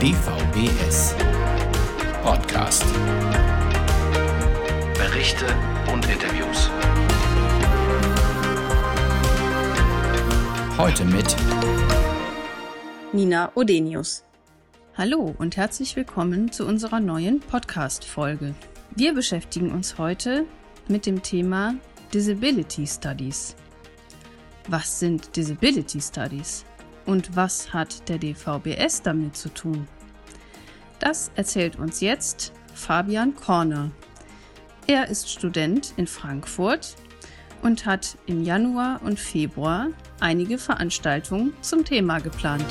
DVBS 0.00 1.14
Podcast. 2.22 2.86
Berichte 4.94 5.44
und 5.92 6.08
Interviews. 6.08 6.70
Heute 10.78 11.04
mit 11.04 11.36
Nina 13.12 13.52
Odenius. 13.54 14.24
Hallo 14.96 15.34
und 15.36 15.58
herzlich 15.58 15.94
willkommen 15.96 16.50
zu 16.50 16.66
unserer 16.66 17.00
neuen 17.00 17.40
Podcast-Folge. 17.40 18.54
Wir 18.96 19.12
beschäftigen 19.12 19.70
uns 19.70 19.98
heute 19.98 20.46
mit 20.88 21.04
dem 21.04 21.22
Thema 21.22 21.74
Disability 22.14 22.86
Studies. 22.86 23.54
Was 24.66 24.98
sind 24.98 25.36
Disability 25.36 26.00
Studies? 26.00 26.64
Und 27.06 27.34
was 27.34 27.72
hat 27.72 28.08
der 28.08 28.18
DVBS 28.18 29.02
damit 29.02 29.36
zu 29.36 29.48
tun? 29.48 29.88
Das 31.00 31.32
erzählt 31.34 31.76
uns 31.76 32.02
jetzt 32.02 32.52
Fabian 32.74 33.34
Korner. 33.34 33.90
Er 34.86 35.08
ist 35.08 35.30
Student 35.30 35.94
in 35.96 36.06
Frankfurt 36.06 36.94
und 37.62 37.86
hat 37.86 38.18
im 38.26 38.44
Januar 38.44 39.00
und 39.02 39.18
Februar 39.18 39.88
einige 40.20 40.58
Veranstaltungen 40.58 41.54
zum 41.62 41.86
Thema 41.86 42.18
geplant. 42.18 42.66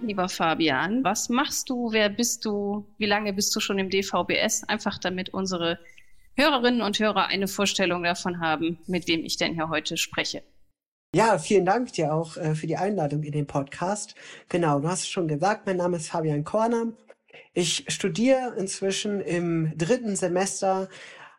Lieber 0.00 0.28
Fabian, 0.28 1.02
was 1.02 1.28
machst 1.28 1.68
du? 1.70 1.90
Wer 1.90 2.08
bist 2.08 2.44
du? 2.44 2.86
Wie 2.98 3.06
lange 3.06 3.32
bist 3.32 3.54
du 3.56 3.58
schon 3.58 3.80
im 3.80 3.90
DVBS? 3.90 4.62
Einfach 4.68 4.98
damit 4.98 5.30
unsere 5.30 5.80
Hörerinnen 6.36 6.82
und 6.82 7.00
Hörer 7.00 7.26
eine 7.26 7.48
Vorstellung 7.48 8.04
davon 8.04 8.40
haben, 8.40 8.78
mit 8.86 9.08
wem 9.08 9.24
ich 9.24 9.38
denn 9.38 9.54
hier 9.54 9.68
heute 9.68 9.96
spreche. 9.96 10.44
Ja, 11.14 11.36
vielen 11.38 11.66
Dank 11.66 11.92
dir 11.92 12.14
auch 12.14 12.38
äh, 12.38 12.54
für 12.54 12.66
die 12.66 12.78
Einladung 12.78 13.22
in 13.22 13.32
den 13.32 13.46
Podcast. 13.46 14.14
Genau, 14.48 14.80
du 14.80 14.88
hast 14.88 15.00
es 15.00 15.08
schon 15.10 15.28
gesagt, 15.28 15.66
mein 15.66 15.76
Name 15.76 15.98
ist 15.98 16.08
Fabian 16.08 16.42
Korner. 16.42 16.94
Ich 17.52 17.84
studiere 17.88 18.54
inzwischen 18.56 19.20
im 19.20 19.76
dritten 19.76 20.16
Semester 20.16 20.88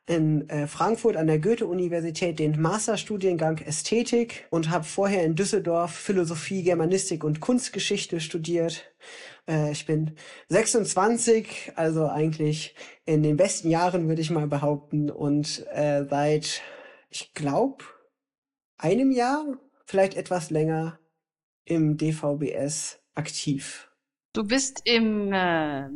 in 0.06 0.48
äh, 0.50 0.68
Frankfurt 0.68 1.18
an 1.18 1.26
der 1.26 1.40
Goethe-Universität 1.40 2.38
den 2.38 2.62
Masterstudiengang 2.62 3.58
Ästhetik 3.60 4.46
und 4.52 4.70
habe 4.70 4.84
vorher 4.84 5.24
in 5.24 5.34
Düsseldorf 5.34 5.92
Philosophie, 5.92 6.62
Germanistik 6.62 7.24
und 7.24 7.40
Kunstgeschichte 7.40 8.20
studiert. 8.20 8.94
Äh, 9.48 9.72
ich 9.72 9.88
bin 9.88 10.18
26, 10.50 11.72
also 11.76 12.08
eigentlich 12.08 12.76
in 13.06 13.24
den 13.24 13.38
besten 13.38 13.72
Jahren 13.72 14.08
würde 14.08 14.22
ich 14.22 14.30
mal 14.30 14.48
behaupten 14.48 15.10
und 15.10 15.66
äh, 15.74 16.06
seit, 16.08 16.62
ich 17.10 17.34
glaube, 17.34 17.84
einem 18.78 19.12
Jahr, 19.12 19.46
vielleicht 19.86 20.16
etwas 20.16 20.50
länger, 20.50 21.00
im 21.66 21.98
DVBS 21.98 23.00
aktiv. 23.16 23.90
Du 24.34 24.44
bist 24.44 24.82
im 24.86 25.32
äh, 25.32 25.90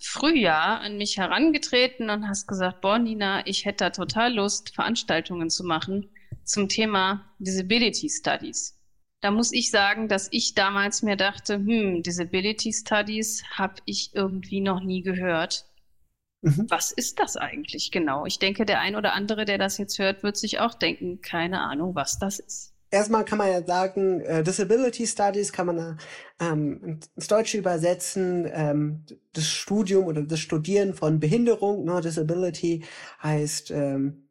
Frühjahr 0.00 0.80
an 0.80 0.96
mich 0.96 1.18
herangetreten 1.18 2.08
und 2.08 2.26
hast 2.26 2.46
gesagt, 2.46 2.80
boah, 2.80 2.98
Nina, 2.98 3.46
ich 3.46 3.66
hätte 3.66 3.84
da 3.84 3.90
total 3.90 4.34
Lust, 4.34 4.74
Veranstaltungen 4.74 5.50
zu 5.50 5.64
machen 5.64 6.10
zum 6.44 6.68
Thema 6.68 7.30
Disability 7.38 8.08
Studies. 8.08 8.78
Da 9.20 9.30
muss 9.30 9.52
ich 9.52 9.70
sagen, 9.70 10.08
dass 10.08 10.28
ich 10.32 10.54
damals 10.54 11.02
mir 11.02 11.16
dachte, 11.16 11.56
hm, 11.56 12.02
Disability 12.02 12.72
Studies 12.72 13.42
habe 13.50 13.76
ich 13.86 14.14
irgendwie 14.14 14.60
noch 14.60 14.82
nie 14.82 15.02
gehört. 15.02 15.66
Mhm. 16.44 16.66
Was 16.68 16.92
ist 16.92 17.18
das 17.20 17.36
eigentlich 17.36 17.90
genau? 17.90 18.26
Ich 18.26 18.38
denke, 18.38 18.66
der 18.66 18.80
ein 18.80 18.96
oder 18.96 19.14
andere, 19.14 19.44
der 19.44 19.58
das 19.58 19.78
jetzt 19.78 19.98
hört, 19.98 20.22
wird 20.22 20.36
sich 20.36 20.60
auch 20.60 20.74
denken, 20.74 21.20
keine 21.22 21.60
Ahnung, 21.60 21.94
was 21.94 22.18
das 22.18 22.38
ist 22.38 22.74
erstmal 22.94 23.24
kann 23.24 23.38
man 23.38 23.50
ja 23.50 23.62
sagen, 23.62 24.20
äh, 24.20 24.42
Disability 24.42 25.06
Studies 25.06 25.52
kann 25.52 25.66
man 25.66 25.98
ähm, 26.40 27.00
ins 27.16 27.26
Deutsche 27.26 27.58
übersetzen, 27.58 28.48
ähm, 28.52 29.04
das 29.32 29.48
Studium 29.48 30.06
oder 30.06 30.22
das 30.22 30.38
Studieren 30.38 30.94
von 30.94 31.18
Behinderung, 31.18 31.84
ne, 31.84 32.00
Disability 32.00 32.84
heißt, 33.22 33.72
ähm, 33.72 34.28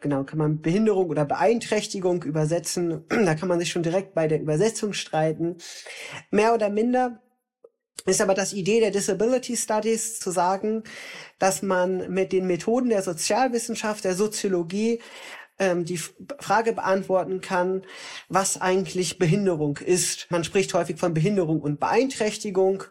genau, 0.00 0.24
kann 0.24 0.38
man 0.38 0.60
Behinderung 0.60 1.08
oder 1.08 1.24
Beeinträchtigung 1.24 2.22
übersetzen. 2.24 3.04
da 3.08 3.34
kann 3.34 3.48
man 3.48 3.58
sich 3.58 3.70
schon 3.70 3.82
direkt 3.82 4.14
bei 4.14 4.28
der 4.28 4.40
Übersetzung 4.40 4.92
streiten. 4.92 5.56
Mehr 6.30 6.52
oder 6.52 6.68
minder 6.68 7.22
ist 8.06 8.20
aber 8.20 8.34
das 8.34 8.52
Idee 8.52 8.80
der 8.80 8.90
Disability 8.90 9.56
Studies 9.56 10.18
zu 10.18 10.30
sagen, 10.30 10.82
dass 11.38 11.62
man 11.62 12.12
mit 12.12 12.32
den 12.32 12.46
Methoden 12.46 12.88
der 12.88 13.02
Sozialwissenschaft, 13.02 14.04
der 14.04 14.14
Soziologie 14.14 15.00
ähm, 15.58 15.84
die 15.84 15.98
Frage 16.38 16.72
beantworten 16.72 17.40
kann, 17.40 17.82
was 18.28 18.60
eigentlich 18.60 19.18
Behinderung 19.18 19.76
ist. 19.76 20.30
Man 20.30 20.44
spricht 20.44 20.74
häufig 20.74 20.98
von 20.98 21.14
Behinderung 21.14 21.60
und 21.60 21.78
Beeinträchtigung, 21.78 22.84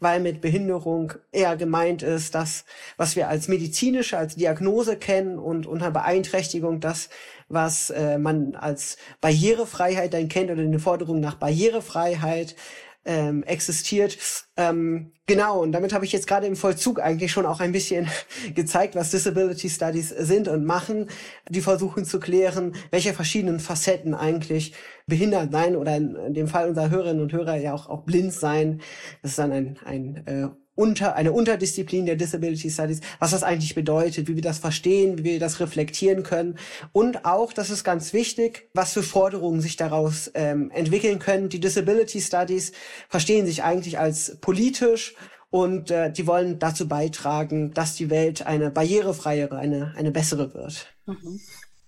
weil 0.00 0.20
mit 0.20 0.40
Behinderung 0.40 1.12
eher 1.30 1.56
gemeint 1.56 2.02
ist, 2.02 2.34
das, 2.34 2.64
was 2.96 3.16
wir 3.16 3.28
als 3.28 3.48
medizinische, 3.48 4.16
als 4.16 4.34
Diagnose 4.34 4.96
kennen 4.96 5.38
und 5.38 5.66
unter 5.66 5.90
Beeinträchtigung 5.90 6.80
das, 6.80 7.10
was 7.48 7.90
äh, 7.90 8.18
man 8.18 8.54
als 8.54 8.96
Barrierefreiheit 9.20 10.14
dann 10.14 10.28
kennt 10.28 10.50
oder 10.50 10.62
eine 10.62 10.78
Forderung 10.78 11.20
nach 11.20 11.34
Barrierefreiheit 11.34 12.56
ähm, 13.04 13.42
existiert. 13.44 14.18
Ähm, 14.56 15.12
genau, 15.26 15.62
und 15.62 15.72
damit 15.72 15.92
habe 15.92 16.04
ich 16.04 16.12
jetzt 16.12 16.26
gerade 16.26 16.46
im 16.46 16.56
Vollzug 16.56 17.00
eigentlich 17.00 17.32
schon 17.32 17.46
auch 17.46 17.60
ein 17.60 17.72
bisschen 17.72 18.08
gezeigt, 18.54 18.94
was 18.94 19.10
Disability 19.10 19.70
Studies 19.70 20.10
sind 20.10 20.48
und 20.48 20.64
machen. 20.64 21.08
Die 21.48 21.60
versuchen 21.60 22.04
zu 22.04 22.20
klären, 22.20 22.74
welche 22.90 23.14
verschiedenen 23.14 23.60
Facetten 23.60 24.14
eigentlich 24.14 24.74
behindert 25.06 25.52
sein 25.52 25.76
oder 25.76 25.96
in 25.96 26.34
dem 26.34 26.48
Fall 26.48 26.68
unserer 26.68 26.90
Hörerinnen 26.90 27.22
und 27.22 27.32
Hörer 27.32 27.56
ja 27.56 27.72
auch, 27.72 27.88
auch 27.88 28.04
blind 28.04 28.32
sein. 28.32 28.80
Das 29.22 29.32
ist 29.32 29.38
dann 29.38 29.52
ein, 29.52 29.78
ein 29.84 30.26
äh, 30.26 30.48
unter, 30.78 31.16
eine 31.16 31.32
Unterdisziplin 31.32 32.06
der 32.06 32.14
Disability 32.14 32.70
Studies, 32.70 33.00
was 33.18 33.32
das 33.32 33.42
eigentlich 33.42 33.74
bedeutet, 33.74 34.28
wie 34.28 34.36
wir 34.36 34.42
das 34.42 34.58
verstehen, 34.58 35.18
wie 35.18 35.24
wir 35.24 35.40
das 35.40 35.58
reflektieren 35.58 36.22
können 36.22 36.56
und 36.92 37.24
auch, 37.24 37.52
das 37.52 37.70
ist 37.70 37.82
ganz 37.82 38.12
wichtig, 38.12 38.70
was 38.74 38.92
für 38.92 39.02
Forderungen 39.02 39.60
sich 39.60 39.76
daraus 39.76 40.30
ähm, 40.34 40.70
entwickeln 40.70 41.18
können. 41.18 41.48
Die 41.48 41.58
Disability 41.58 42.20
Studies 42.20 42.72
verstehen 43.08 43.44
sich 43.44 43.64
eigentlich 43.64 43.98
als 43.98 44.38
politisch 44.40 45.16
und 45.50 45.90
äh, 45.90 46.12
die 46.12 46.26
wollen 46.26 46.60
dazu 46.60 46.86
beitragen, 46.86 47.74
dass 47.74 47.96
die 47.96 48.08
Welt 48.08 48.46
eine 48.46 48.70
barrierefreiere, 48.70 49.56
eine, 49.56 49.94
eine 49.96 50.12
bessere 50.12 50.54
wird. 50.54 50.86
Mhm. 51.06 51.40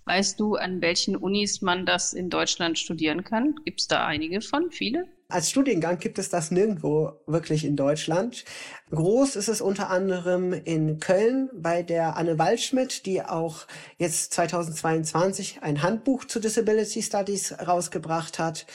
Weißt 0.05 0.39
du, 0.39 0.55
an 0.55 0.81
welchen 0.81 1.15
Unis 1.15 1.61
man 1.61 1.85
das 1.85 2.11
in 2.11 2.29
Deutschland 2.29 2.77
studieren 2.77 3.23
kann? 3.23 3.55
Gibt 3.63 3.79
es 3.79 3.87
da 3.87 4.05
einige 4.05 4.41
von, 4.41 4.71
viele? 4.71 5.05
Als 5.31 5.49
Studiengang 5.49 5.97
gibt 5.97 6.19
es 6.19 6.29
das 6.29 6.51
nirgendwo 6.51 7.21
wirklich 7.25 7.63
in 7.63 7.77
Deutschland. 7.77 8.43
Groß 8.91 9.37
ist 9.37 9.47
es 9.47 9.61
unter 9.61 9.89
anderem 9.89 10.51
in 10.51 10.99
Köln 10.99 11.49
bei 11.53 11.83
der 11.83 12.17
Anne 12.17 12.37
Waldschmidt, 12.37 13.05
die 13.05 13.21
auch 13.23 13.65
jetzt 13.97 14.33
2022 14.33 15.59
ein 15.61 15.83
Handbuch 15.83 16.25
zu 16.25 16.41
Disability 16.41 17.01
Studies 17.01 17.55
rausgebracht 17.65 18.39
hat. 18.39 18.65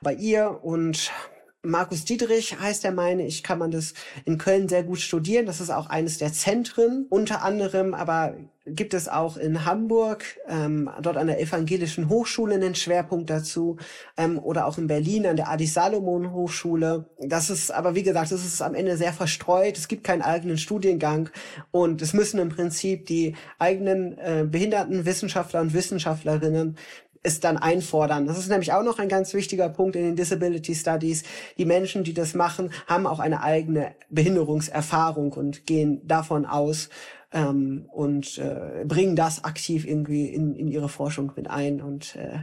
Bei 0.00 0.14
ihr 0.14 0.64
und 0.64 1.12
Markus 1.62 2.04
Dietrich 2.04 2.58
heißt 2.58 2.84
er 2.84 2.92
meine 2.92 3.26
ich, 3.26 3.42
kann 3.42 3.58
man 3.58 3.70
das 3.70 3.92
in 4.24 4.38
Köln 4.38 4.68
sehr 4.68 4.84
gut 4.84 5.00
studieren. 5.00 5.44
Das 5.44 5.60
ist 5.60 5.70
auch 5.70 5.88
eines 5.88 6.16
der 6.16 6.32
Zentren. 6.32 7.06
Unter 7.10 7.42
anderem 7.42 7.92
aber 7.92 8.36
gibt 8.66 8.94
es 8.94 9.08
auch 9.08 9.36
in 9.36 9.64
Hamburg, 9.64 10.24
ähm, 10.48 10.90
dort 11.00 11.16
an 11.16 11.28
der 11.28 11.40
Evangelischen 11.40 12.08
Hochschule 12.08 12.56
einen 12.56 12.74
Schwerpunkt 12.74 13.30
dazu 13.30 13.76
ähm, 14.16 14.38
oder 14.38 14.66
auch 14.66 14.76
in 14.76 14.88
Berlin 14.88 15.26
an 15.26 15.36
der 15.36 15.48
Adi 15.48 15.66
Salomon 15.66 16.32
Hochschule. 16.32 17.06
Das 17.20 17.48
ist 17.48 17.70
aber, 17.70 17.94
wie 17.94 18.02
gesagt, 18.02 18.32
das 18.32 18.44
ist 18.44 18.60
am 18.62 18.74
Ende 18.74 18.96
sehr 18.96 19.12
verstreut. 19.12 19.78
Es 19.78 19.88
gibt 19.88 20.04
keinen 20.04 20.22
eigenen 20.22 20.58
Studiengang 20.58 21.30
und 21.70 22.02
es 22.02 22.12
müssen 22.12 22.40
im 22.40 22.48
Prinzip 22.48 23.06
die 23.06 23.36
eigenen 23.58 24.18
äh, 24.18 24.44
behinderten 24.48 25.06
Wissenschaftler 25.06 25.60
und 25.60 25.72
Wissenschaftlerinnen 25.72 26.76
es 27.26 27.40
dann 27.40 27.56
einfordern. 27.56 28.26
Das 28.26 28.38
ist 28.38 28.48
nämlich 28.48 28.72
auch 28.72 28.84
noch 28.84 28.98
ein 28.98 29.08
ganz 29.08 29.34
wichtiger 29.34 29.68
Punkt 29.68 29.96
in 29.96 30.02
den 30.02 30.16
Disability 30.16 30.74
Studies. 30.74 31.24
Die 31.58 31.64
Menschen, 31.64 32.04
die 32.04 32.14
das 32.14 32.34
machen, 32.34 32.70
haben 32.86 33.06
auch 33.06 33.18
eine 33.18 33.42
eigene 33.42 33.94
Behinderungserfahrung 34.10 35.32
und 35.32 35.66
gehen 35.66 36.06
davon 36.06 36.46
aus 36.46 36.88
ähm, 37.32 37.88
und 37.92 38.38
äh, 38.38 38.84
bringen 38.84 39.16
das 39.16 39.44
aktiv 39.44 39.86
irgendwie 39.86 40.26
in, 40.26 40.54
in 40.54 40.68
ihre 40.68 40.88
Forschung 40.88 41.32
mit 41.36 41.50
ein. 41.50 41.80
Und 41.80 42.16
äh, 42.16 42.40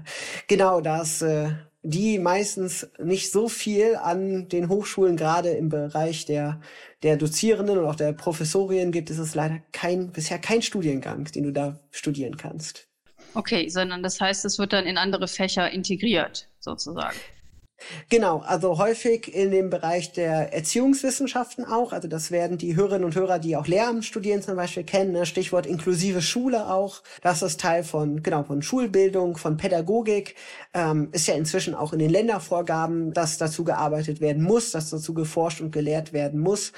genau 0.48 0.82
das, 0.82 1.22
äh, 1.22 1.52
die 1.84 2.20
meistens 2.20 2.90
nicht 2.98 3.32
so 3.32 3.50
viel 3.50 3.96
an 3.96 4.48
den 4.48 4.70
Hochschulen, 4.70 5.18
gerade 5.18 5.50
im 5.50 5.70
Bereich 5.70 6.26
der, 6.26 6.62
der 7.04 7.18
Dozierenden 7.18 7.78
und 7.78 7.86
auch 7.86 7.96
der 7.96 8.14
Professorien 8.14 8.92
gibt, 8.92 9.10
ist 9.10 9.20
es 9.20 9.36
leider 9.36 9.60
kein, 9.72 10.12
bisher 10.12 10.40
kein 10.40 10.62
Studiengang, 10.62 11.26
den 11.26 11.44
du 11.44 11.52
da 11.52 11.80
studieren 11.92 12.38
kannst. 12.38 12.88
Okay, 13.34 13.68
sondern 13.70 14.04
das 14.04 14.22
heißt, 14.22 14.46
es 14.46 14.60
wird 14.60 14.74
dann 14.74 14.86
in 14.86 14.98
andere 14.98 15.28
Fächer 15.28 15.72
integriert, 15.72 16.48
sozusagen. 16.60 17.18
Genau, 18.10 18.40
also 18.40 18.78
häufig 18.78 19.34
in 19.34 19.52
dem 19.52 19.70
Bereich 19.70 20.12
der 20.12 20.54
Erziehungswissenschaften 20.54 21.66
auch. 21.66 21.94
Also 21.94 22.08
das 22.08 22.32
werden 22.32 22.58
die 22.58 22.76
Hörerinnen 22.76 23.06
und 23.06 23.16
Hörer, 23.16 23.40
die 23.40 23.56
auch 23.56 23.68
Lehramt 23.68 24.06
studieren 24.06 24.42
zum 24.42 24.56
Beispiel 24.56 24.84
kennen. 24.84 25.12
Ne? 25.12 25.26
Stichwort 25.26 25.66
inklusive 25.66 26.22
Schule 26.22 26.70
auch. 26.70 27.02
Das 27.22 27.42
ist 27.42 27.60
Teil 27.60 27.84
von, 27.84 28.24
genau, 28.24 28.44
von 28.44 28.62
Schulbildung, 28.62 29.38
von 29.38 29.58
Pädagogik. 29.58 30.36
Ähm, 30.74 31.10
ist 31.12 31.28
ja 31.28 31.36
inzwischen 31.36 31.76
auch 31.76 31.94
in 31.94 32.00
den 32.00 32.10
Ländervorgaben, 32.10 33.14
dass 33.14 33.38
dazu 33.38 33.64
gearbeitet 33.64 34.22
werden 34.22 34.44
muss, 34.44 34.72
dass 34.72 34.90
dazu 34.90 35.14
geforscht 35.14 35.62
und 35.62 35.72
gelehrt 35.72 36.14
werden 36.14 36.40
muss. 36.40 36.74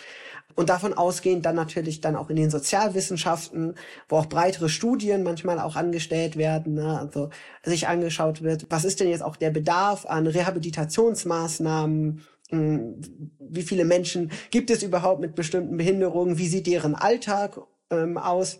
Und 0.55 0.69
davon 0.69 0.93
ausgehend 0.93 1.45
dann 1.45 1.55
natürlich 1.55 1.99
dann 1.99 2.15
auch 2.15 2.29
in 2.29 2.37
den 2.37 2.49
Sozialwissenschaften, 2.49 3.75
wo 4.07 4.17
auch 4.17 4.27
breitere 4.27 4.69
Studien 4.69 5.23
manchmal 5.23 5.59
auch 5.59 5.75
angestellt 5.75 6.37
werden, 6.37 6.75
ne? 6.75 6.99
also 6.99 7.29
sich 7.63 7.87
angeschaut 7.87 8.41
wird, 8.41 8.65
was 8.69 8.85
ist 8.85 8.99
denn 9.01 9.09
jetzt 9.09 9.23
auch 9.23 9.35
der 9.35 9.51
Bedarf 9.51 10.05
an 10.05 10.27
Rehabilitationsmaßnahmen, 10.27 12.21
hm, 12.49 13.01
wie 13.39 13.63
viele 13.63 13.85
Menschen 13.85 14.31
gibt 14.49 14.69
es 14.69 14.81
überhaupt 14.81 15.19
mit 15.19 15.35
bestimmten 15.35 15.77
Behinderungen, 15.77 16.37
wie 16.37 16.47
sieht 16.47 16.67
deren 16.67 16.95
Alltag 16.95 17.59
ähm, 17.89 18.17
aus. 18.17 18.59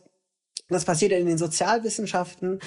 Das 0.67 0.83
passiert 0.83 1.11
in 1.11 1.27
den 1.27 1.37
Sozialwissenschaften 1.37 2.59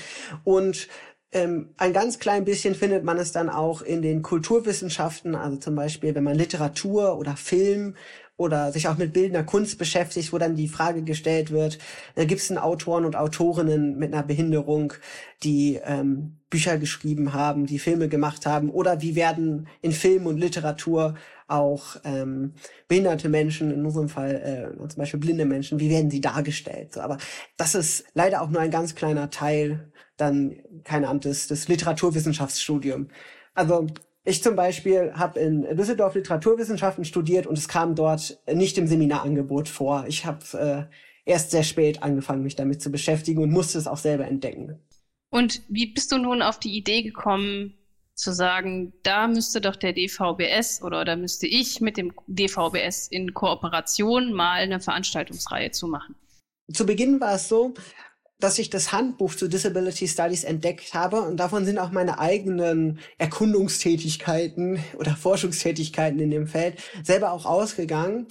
und 0.45 0.89
ähm, 1.31 1.75
ein 1.77 1.93
ganz 1.93 2.19
klein 2.19 2.45
bisschen 2.45 2.75
findet 2.75 3.05
man 3.05 3.19
es 3.19 3.33
dann 3.33 3.51
auch 3.51 3.83
in 3.83 4.01
den 4.01 4.23
Kulturwissenschaften, 4.23 5.35
also 5.35 5.59
zum 5.59 5.75
Beispiel, 5.75 6.15
wenn 6.15 6.25
man 6.25 6.37
Literatur 6.37 7.19
oder 7.19 7.37
Film 7.37 7.97
oder 8.39 8.73
sich 8.73 8.89
auch 8.89 8.97
mit 8.97 9.13
bildender 9.13 9.43
Kunst 9.43 9.79
beschäftigt, 9.79 10.33
wo 10.33 10.39
dann 10.39 10.55
die 10.55 10.69
Frage 10.69 11.03
gestellt 11.03 11.51
wird, 11.51 11.79
äh, 12.15 12.25
gibt 12.25 12.41
es 12.41 12.49
denn 12.49 12.57
Autoren 12.57 13.05
und 13.05 13.17
Autorinnen 13.17 13.99
mit 13.99 14.15
einer 14.15 14.23
Behinderung, 14.23 14.95
die 15.43 15.79
ähm, 15.85 16.39
Bücher 16.49 16.79
geschrieben 16.79 17.35
haben, 17.35 17.67
die 17.67 17.81
Filme 17.81 18.09
gemacht 18.09 18.47
haben, 18.47 18.71
oder 18.71 19.03
wie 19.03 19.17
werden 19.17 19.69
in 19.83 19.93
Film 19.93 20.27
und 20.27 20.39
Literatur 20.39 21.17
auch 21.49 21.97
ähm, 22.05 22.55
behinderte 22.87 23.29
Menschen, 23.29 23.73
in 23.73 23.85
unserem 23.85 24.09
Fall 24.09 24.73
äh, 24.81 24.89
zum 24.89 24.99
Beispiel 24.99 25.21
blinde 25.21 25.45
Menschen, 25.45 25.81
wie 25.81 25.91
werden 25.91 26.11
sie 26.11 26.21
dargestellt? 26.21 26.95
So, 26.95 27.01
aber 27.01 27.19
das 27.57 27.75
ist 27.75 28.05
leider 28.15 28.41
auch 28.41 28.51
nur 28.51 28.61
ein 28.61 28.71
ganz 28.71 28.95
kleiner 28.95 29.31
Teil, 29.31 29.93
dann, 30.17 30.57
keine 30.85 31.09
Ahnung, 31.09 31.21
des, 31.21 31.49
des 31.49 31.67
Literaturwissenschaftsstudiums. 31.69 33.09
Also 33.55 33.89
ich 34.25 34.43
zum 34.43 34.57
Beispiel 34.57 35.13
habe 35.15 35.41
in 35.41 35.63
Düsseldorf 35.77 36.15
Literaturwissenschaften 36.15 37.05
studiert 37.05 37.47
und 37.47 37.57
es 37.57 37.69
kam 37.69 37.95
dort 37.95 38.39
nicht 38.53 38.77
im 38.79 38.87
Seminarangebot 38.87 39.69
vor. 39.69 40.05
Ich 40.07 40.27
habe 40.27 40.89
äh, 41.27 41.31
erst 41.31 41.51
sehr 41.51 41.63
spät 41.63 42.03
angefangen, 42.03 42.43
mich 42.43 42.57
damit 42.57 42.83
zu 42.83 42.91
beschäftigen 42.91 43.43
und 43.43 43.51
musste 43.51 43.79
es 43.79 43.87
auch 43.87 43.97
selber 43.97 44.27
entdecken. 44.27 44.79
Und 45.31 45.63
wie 45.69 45.87
bist 45.87 46.11
du 46.13 46.19
nun 46.19 46.43
auf 46.43 46.59
die 46.59 46.77
Idee 46.77 47.03
gekommen, 47.03 47.75
zu 48.15 48.33
sagen, 48.33 48.93
da 49.05 49.29
müsste 49.29 49.61
doch 49.61 49.77
der 49.77 49.93
DVBS 49.93 50.83
oder 50.83 51.05
da 51.05 51.15
müsste 51.15 51.47
ich 51.47 51.81
mit 51.81 51.97
dem 51.97 52.13
DVBS 52.27 53.09
in 53.09 53.33
Kooperation 53.33 54.33
mal 54.33 54.61
eine 54.63 54.81
Veranstaltungsreihe 54.81 55.71
zu 55.71 55.87
machen? 55.87 56.17
Zu 56.73 56.85
Beginn 56.85 57.21
war 57.21 57.35
es 57.35 57.49
so, 57.49 57.75
dass 58.41 58.59
ich 58.59 58.71
das 58.71 58.93
Handbuch 58.93 59.35
zu 59.35 59.49
Disability 59.49 60.07
Studies 60.07 60.45
entdeckt 60.45 60.95
habe 60.95 61.23
und 61.23 61.39
davon 61.39 61.65
sind 61.65 61.79
auch 61.79 61.91
meine 61.91 62.19
eigenen 62.19 63.01
Erkundungstätigkeiten 63.19 64.83
oder 64.97 65.17
Forschungstätigkeiten 65.17 66.21
in 66.21 66.31
dem 66.31 66.47
Feld 66.47 66.81
selber 67.03 67.33
auch 67.33 67.47
ausgegangen. 67.47 68.27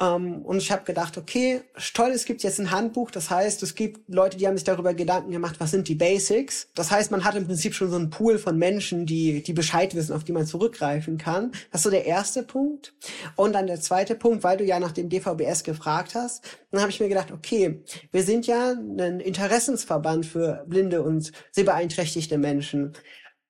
Ähm, 0.00 0.42
und 0.42 0.58
ich 0.58 0.70
habe 0.72 0.84
gedacht, 0.84 1.18
okay, 1.18 1.62
toll, 1.94 2.10
es 2.10 2.24
gibt 2.24 2.42
jetzt 2.42 2.58
ein 2.58 2.70
Handbuch. 2.70 3.10
Das 3.10 3.30
heißt, 3.30 3.62
es 3.62 3.74
gibt 3.74 4.08
Leute, 4.08 4.36
die 4.36 4.46
haben 4.46 4.56
sich 4.56 4.64
darüber 4.64 4.94
Gedanken 4.94 5.30
gemacht, 5.30 5.56
was 5.58 5.70
sind 5.70 5.88
die 5.88 5.94
Basics. 5.94 6.68
Das 6.74 6.90
heißt, 6.90 7.10
man 7.10 7.24
hat 7.24 7.34
im 7.34 7.46
Prinzip 7.46 7.74
schon 7.74 7.90
so 7.90 7.96
einen 7.96 8.10
Pool 8.10 8.38
von 8.38 8.58
Menschen, 8.58 9.06
die, 9.06 9.42
die 9.42 9.52
Bescheid 9.52 9.94
wissen, 9.94 10.14
auf 10.14 10.24
die 10.24 10.32
man 10.32 10.46
zurückgreifen 10.46 11.18
kann. 11.18 11.52
Das 11.70 11.80
ist 11.80 11.84
so 11.84 11.90
der 11.90 12.06
erste 12.06 12.42
Punkt. 12.42 12.94
Und 13.36 13.52
dann 13.52 13.66
der 13.66 13.80
zweite 13.80 14.14
Punkt, 14.14 14.44
weil 14.44 14.56
du 14.56 14.64
ja 14.64 14.80
nach 14.80 14.92
dem 14.92 15.08
DVBS 15.08 15.64
gefragt 15.64 16.14
hast, 16.14 16.44
dann 16.70 16.80
habe 16.80 16.90
ich 16.90 17.00
mir 17.00 17.08
gedacht, 17.08 17.30
okay, 17.30 17.82
wir 18.10 18.22
sind 18.22 18.46
ja 18.46 18.72
ein 18.72 19.20
Interessensverband 19.20 20.26
für 20.26 20.64
blinde 20.66 21.02
und 21.02 21.32
sehbeeinträchtigte 21.52 22.38
Menschen 22.38 22.94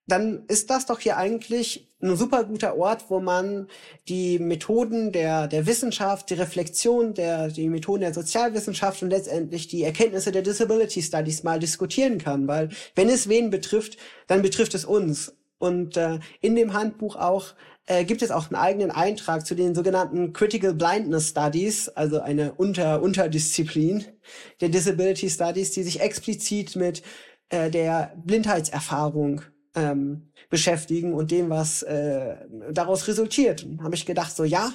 dann 0.07 0.43
ist 0.47 0.69
das 0.69 0.85
doch 0.85 0.99
hier 0.99 1.17
eigentlich 1.17 1.92
ein 2.03 2.15
super 2.15 2.43
guter 2.43 2.77
Ort, 2.77 3.05
wo 3.09 3.19
man 3.19 3.67
die 4.07 4.37
Methoden 4.37 5.11
der, 5.11 5.47
der 5.47 5.65
Wissenschaft, 5.65 6.29
die 6.29 6.35
Reflexion 6.35 7.13
der, 7.13 7.47
die 7.47 7.69
Methoden 7.69 8.01
der 8.01 8.13
Sozialwissenschaft 8.13 9.01
und 9.01 9.09
letztendlich 9.09 9.67
die 9.67 9.83
Erkenntnisse 9.83 10.31
der 10.31 10.41
Disability 10.41 11.01
Studies 11.01 11.43
mal 11.43 11.59
diskutieren 11.59 12.17
kann, 12.17 12.47
weil 12.47 12.69
wenn 12.95 13.09
es 13.09 13.29
wen 13.29 13.49
betrifft, 13.49 13.97
dann 14.27 14.41
betrifft 14.41 14.75
es 14.75 14.85
uns. 14.85 15.35
Und 15.57 15.95
äh, 15.95 16.19
in 16.41 16.55
dem 16.55 16.73
Handbuch 16.73 17.15
auch 17.15 17.53
äh, 17.85 18.03
gibt 18.03 18.21
es 18.21 18.31
auch 18.31 18.47
einen 18.47 18.55
eigenen 18.55 18.91
Eintrag 18.91 19.45
zu 19.45 19.55
den 19.55 19.75
sogenannten 19.75 20.33
Critical 20.33 20.73
Blindness 20.73 21.29
Studies, 21.29 21.89
also 21.89 22.19
eine 22.19 22.53
Unter 22.53 23.01
Unterdisziplin 23.01 24.05
der 24.61 24.69
Disability 24.69 25.29
Studies, 25.29 25.71
die 25.71 25.83
sich 25.83 26.01
explizit 26.01 26.75
mit 26.75 27.01
äh, 27.49 27.69
der 27.69 28.13
Blindheitserfahrung 28.25 29.41
ähm, 29.75 30.31
beschäftigen 30.49 31.13
und 31.13 31.31
dem, 31.31 31.49
was 31.49 31.83
äh, 31.83 32.35
daraus 32.71 33.07
resultiert. 33.07 33.65
Habe 33.81 33.95
ich 33.95 34.05
gedacht, 34.05 34.35
so 34.35 34.43
ja, 34.43 34.71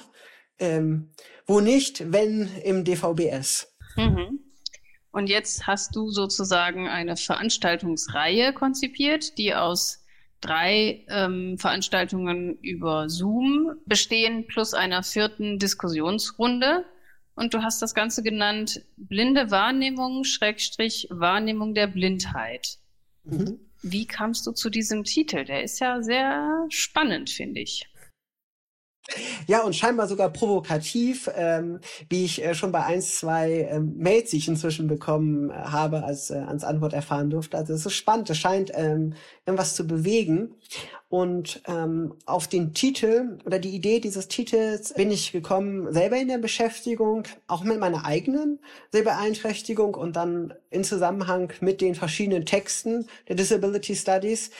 ähm, 0.59 1.11
wo 1.45 1.59
nicht, 1.59 2.11
wenn 2.11 2.49
im 2.63 2.83
DVBS. 2.83 3.73
Mhm. 3.95 4.39
Und 5.11 5.27
jetzt 5.27 5.65
hast 5.65 5.95
du 5.95 6.09
sozusagen 6.09 6.87
eine 6.87 7.17
Veranstaltungsreihe 7.17 8.53
konzipiert, 8.53 9.37
die 9.37 9.55
aus 9.55 10.05
drei 10.41 11.05
ähm, 11.09 11.57
Veranstaltungen 11.57 12.57
über 12.61 13.09
Zoom 13.09 13.73
bestehen, 13.85 14.47
plus 14.47 14.73
einer 14.73 15.03
vierten 15.03 15.59
Diskussionsrunde. 15.59 16.85
Und 17.35 17.53
du 17.53 17.63
hast 17.63 17.81
das 17.81 17.93
Ganze 17.95 18.21
genannt 18.21 18.85
Blinde 18.97 19.49
Wahrnehmung, 19.49 20.23
Schrägstrich 20.23 21.07
Wahrnehmung 21.09 21.73
der 21.73 21.87
Blindheit. 21.87 22.77
Mhm. 23.23 23.59
Wie 23.81 24.05
kamst 24.05 24.45
du 24.45 24.51
zu 24.51 24.69
diesem 24.69 25.03
Titel? 25.03 25.45
Der 25.45 25.63
ist 25.63 25.79
ja 25.79 26.01
sehr 26.01 26.65
spannend, 26.69 27.29
finde 27.29 27.61
ich. 27.61 27.89
Ja, 29.47 29.63
und 29.63 29.75
scheinbar 29.75 30.07
sogar 30.07 30.29
provokativ, 30.29 31.29
ähm, 31.35 31.79
wie 32.09 32.25
ich 32.25 32.43
äh, 32.43 32.53
schon 32.53 32.71
bei 32.71 32.85
ein, 32.85 33.01
zwei 33.01 33.67
ähm, 33.71 33.95
Mails, 33.97 34.29
die 34.29 34.37
ich 34.37 34.47
inzwischen 34.47 34.87
bekommen 34.87 35.49
äh, 35.49 35.53
habe, 35.53 36.03
als, 36.03 36.29
äh, 36.29 36.35
als 36.35 36.63
Antwort 36.63 36.93
erfahren 36.93 37.29
durfte. 37.29 37.57
Also 37.57 37.73
es 37.73 37.85
ist 37.85 37.93
spannend, 37.93 38.29
es 38.29 38.37
scheint 38.37 38.71
ähm, 38.75 39.15
irgendwas 39.49 39.75
zu 39.75 39.85
bewegen. 39.85 40.55
Und 41.09 41.63
ähm, 41.67 42.13
auf 42.27 42.47
den 42.47 42.75
Titel 42.75 43.39
oder 43.43 43.57
die 43.57 43.71
Idee 43.71 43.99
dieses 43.99 44.27
Titels 44.27 44.93
bin 44.93 45.09
ich 45.09 45.31
gekommen, 45.31 45.91
selber 45.91 46.17
in 46.17 46.27
der 46.27 46.37
Beschäftigung, 46.37 47.23
auch 47.47 47.63
mit 47.63 47.79
meiner 47.79 48.05
eigenen 48.05 48.59
Sehbeeinträchtigung 48.91 49.95
und 49.95 50.15
dann 50.15 50.53
in 50.69 50.83
Zusammenhang 50.83 51.51
mit 51.61 51.81
den 51.81 51.95
verschiedenen 51.95 52.45
Texten 52.45 53.07
der 53.27 53.35
Disability 53.35 53.95
Studies. 53.95 54.51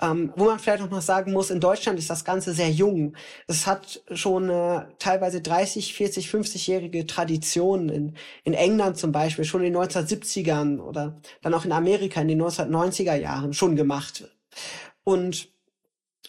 Ähm, 0.00 0.32
wo 0.34 0.44
man 0.44 0.58
vielleicht 0.58 0.90
noch 0.90 1.02
sagen 1.02 1.32
muss, 1.32 1.50
in 1.50 1.60
Deutschland 1.60 1.98
ist 1.98 2.08
das 2.08 2.24
Ganze 2.24 2.54
sehr 2.54 2.70
jung. 2.70 3.14
Es 3.46 3.66
hat 3.66 4.02
schon 4.10 4.44
eine 4.44 4.88
teilweise 4.98 5.42
30, 5.42 5.92
40, 5.92 6.28
50-jährige 6.28 7.06
Tradition. 7.06 7.90
In, 7.90 8.14
in 8.44 8.54
England 8.54 8.96
zum 8.96 9.12
Beispiel 9.12 9.44
schon 9.44 9.62
in 9.62 9.74
den 9.74 9.82
1970ern 9.82 10.78
oder 10.78 11.20
dann 11.42 11.52
auch 11.52 11.66
in 11.66 11.72
Amerika 11.72 12.22
in 12.22 12.28
den 12.28 12.40
1990er 12.40 13.16
Jahren 13.16 13.52
schon 13.52 13.76
gemacht. 13.76 14.37
Und 15.04 15.52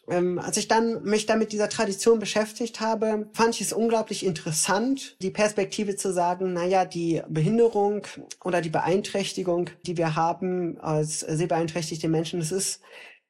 ähm, 0.09 0.39
als 0.39 0.57
ich 0.57 0.67
dann 0.67 1.03
mich 1.03 1.25
dann 1.25 1.39
mit 1.39 1.51
dieser 1.51 1.69
Tradition 1.69 2.19
beschäftigt 2.19 2.81
habe, 2.81 3.29
fand 3.33 3.55
ich 3.55 3.61
es 3.61 3.73
unglaublich 3.73 4.25
interessant, 4.25 5.15
die 5.21 5.29
Perspektive 5.29 5.95
zu 5.95 6.11
sagen, 6.11 6.53
naja, 6.53 6.85
die 6.85 7.21
Behinderung 7.29 8.01
oder 8.43 8.61
die 8.61 8.69
Beeinträchtigung, 8.69 9.69
die 9.85 9.97
wir 9.97 10.15
haben 10.15 10.79
als 10.79 11.19
sehbeeinträchtigte 11.19 12.09
Menschen, 12.09 12.39
das 12.39 12.51
ist, 12.51 12.81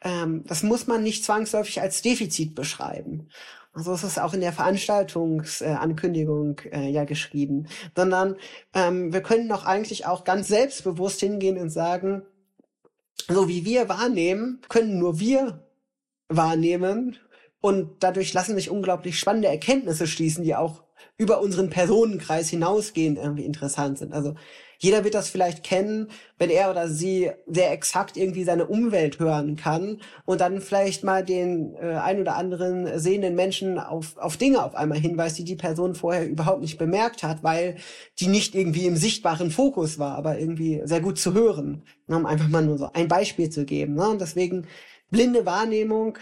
ähm, 0.01 0.43
das 0.45 0.63
muss 0.63 0.87
man 0.87 1.03
nicht 1.03 1.25
zwangsläufig 1.25 1.81
als 1.81 2.01
Defizit 2.01 2.55
beschreiben. 2.55 3.29
Also 3.73 3.93
es 3.93 4.03
ist 4.03 4.19
auch 4.19 4.33
in 4.33 4.41
der 4.41 4.53
Veranstaltungsankündigung 4.53 6.59
äh, 6.71 6.87
äh, 6.87 6.89
ja 6.89 7.05
geschrieben, 7.05 7.67
sondern 7.95 8.35
ähm, 8.73 9.13
wir 9.13 9.21
können 9.21 9.47
doch 9.47 9.65
eigentlich 9.65 10.05
auch 10.05 10.23
ganz 10.23 10.47
selbstbewusst 10.47 11.19
hingehen 11.19 11.57
und 11.57 11.69
sagen, 11.69 12.23
so 13.27 13.47
wie 13.47 13.65
wir 13.65 13.89
wahrnehmen, 13.89 14.61
können 14.69 14.99
nur 14.99 15.19
wir 15.19 15.67
wahrnehmen. 16.29 17.17
Und 17.61 18.03
dadurch 18.03 18.33
lassen 18.33 18.55
sich 18.55 18.69
unglaublich 18.69 19.19
spannende 19.19 19.49
Erkenntnisse 19.49 20.07
schließen, 20.07 20.43
die 20.43 20.55
auch 20.55 20.83
über 21.17 21.41
unseren 21.41 21.69
Personenkreis 21.69 22.49
hinausgehend 22.49 23.17
irgendwie 23.17 23.45
interessant 23.45 23.97
sind. 23.97 24.13
Also 24.13 24.35
jeder 24.81 25.03
wird 25.03 25.13
das 25.13 25.29
vielleicht 25.29 25.63
kennen, 25.63 26.07
wenn 26.37 26.49
er 26.49 26.71
oder 26.71 26.87
sie 26.87 27.31
sehr 27.45 27.71
exakt 27.71 28.15
irgendwie 28.15 28.45
seine 28.45 28.65
Umwelt 28.65 29.19
hören 29.19 29.57
kann 29.57 29.99
und 30.25 30.39
dann 30.39 30.61
vielleicht 30.61 31.03
mal 31.03 31.23
den 31.23 31.75
äh, 31.75 31.95
ein 31.95 32.21
oder 32.21 32.37
anderen 32.37 32.97
sehenden 32.97 33.35
Menschen 33.35 33.77
auf, 33.77 34.17
auf 34.17 34.37
Dinge 34.37 34.63
auf 34.63 34.75
einmal 34.75 34.97
hinweist, 34.97 35.37
die 35.37 35.43
die 35.43 35.57
Person 35.57 35.95
vorher 35.95 36.27
überhaupt 36.27 36.61
nicht 36.61 36.77
bemerkt 36.77 37.23
hat, 37.23 37.43
weil 37.43 37.75
die 38.19 38.27
nicht 38.27 38.55
irgendwie 38.55 38.85
im 38.85 38.95
sichtbaren 38.95 39.51
Fokus 39.51 39.99
war, 39.99 40.15
aber 40.15 40.39
irgendwie 40.39 40.81
sehr 40.85 41.01
gut 41.01 41.19
zu 41.19 41.33
hören. 41.33 41.83
Um 42.07 42.25
einfach 42.25 42.47
mal 42.47 42.63
nur 42.63 42.77
so 42.77 42.89
ein 42.93 43.09
Beispiel 43.09 43.49
zu 43.49 43.65
geben. 43.65 43.95
Ne? 43.95 44.07
Und 44.09 44.21
deswegen 44.21 44.65
blinde 45.11 45.45
Wahrnehmung 45.45 46.17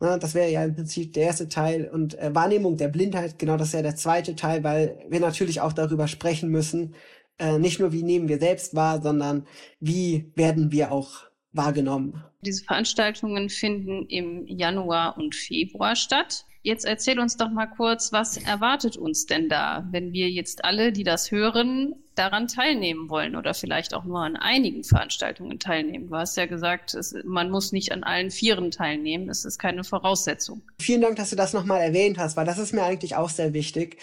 Na, 0.00 0.18
das 0.18 0.34
wäre 0.34 0.50
ja 0.50 0.64
im 0.64 0.74
Prinzip 0.74 1.12
der 1.12 1.24
erste 1.26 1.48
Teil 1.48 1.88
und 1.88 2.18
äh, 2.18 2.34
Wahrnehmung 2.34 2.76
der 2.76 2.88
Blindheit, 2.88 3.38
genau 3.38 3.56
das 3.56 3.68
ist 3.68 3.74
ja 3.74 3.82
der 3.82 3.94
zweite 3.94 4.34
Teil, 4.34 4.64
weil 4.64 4.98
wir 5.08 5.20
natürlich 5.20 5.60
auch 5.60 5.72
darüber 5.72 6.08
sprechen 6.08 6.50
müssen, 6.50 6.96
äh, 7.38 7.58
nicht 7.58 7.80
nur 7.80 7.92
wie 7.92 8.02
nehmen 8.02 8.28
wir 8.28 8.38
selbst 8.38 8.74
wahr, 8.74 9.02
sondern 9.02 9.46
wie 9.80 10.30
werden 10.34 10.72
wir 10.72 10.92
auch 10.92 11.24
wahrgenommen. 11.52 12.22
Diese 12.44 12.64
Veranstaltungen 12.64 13.48
finden 13.48 14.06
im 14.06 14.46
Januar 14.46 15.16
und 15.16 15.34
Februar 15.34 15.96
statt. 15.96 16.44
Jetzt 16.64 16.84
erzähl 16.84 17.18
uns 17.18 17.36
doch 17.36 17.50
mal 17.50 17.66
kurz, 17.66 18.12
was 18.12 18.36
erwartet 18.36 18.96
uns 18.96 19.26
denn 19.26 19.48
da, 19.48 19.84
wenn 19.90 20.12
wir 20.12 20.30
jetzt 20.30 20.64
alle, 20.64 20.92
die 20.92 21.02
das 21.02 21.32
hören, 21.32 21.96
daran 22.14 22.46
teilnehmen 22.46 23.08
wollen 23.08 23.34
oder 23.34 23.52
vielleicht 23.52 23.94
auch 23.94 24.04
nur 24.04 24.20
an 24.20 24.36
einigen 24.36 24.84
Veranstaltungen 24.84 25.58
teilnehmen. 25.58 26.08
Du 26.08 26.14
hast 26.14 26.36
ja 26.36 26.46
gesagt, 26.46 26.94
es, 26.94 27.16
man 27.24 27.50
muss 27.50 27.72
nicht 27.72 27.90
an 27.90 28.04
allen 28.04 28.30
Vieren 28.30 28.70
teilnehmen. 28.70 29.28
Es 29.28 29.44
ist 29.44 29.58
keine 29.58 29.82
Voraussetzung. 29.82 30.62
Vielen 30.78 31.00
Dank, 31.00 31.16
dass 31.16 31.30
du 31.30 31.36
das 31.36 31.52
nochmal 31.52 31.80
erwähnt 31.80 32.18
hast, 32.18 32.36
weil 32.36 32.46
das 32.46 32.58
ist 32.58 32.72
mir 32.72 32.84
eigentlich 32.84 33.16
auch 33.16 33.30
sehr 33.30 33.54
wichtig. 33.54 33.96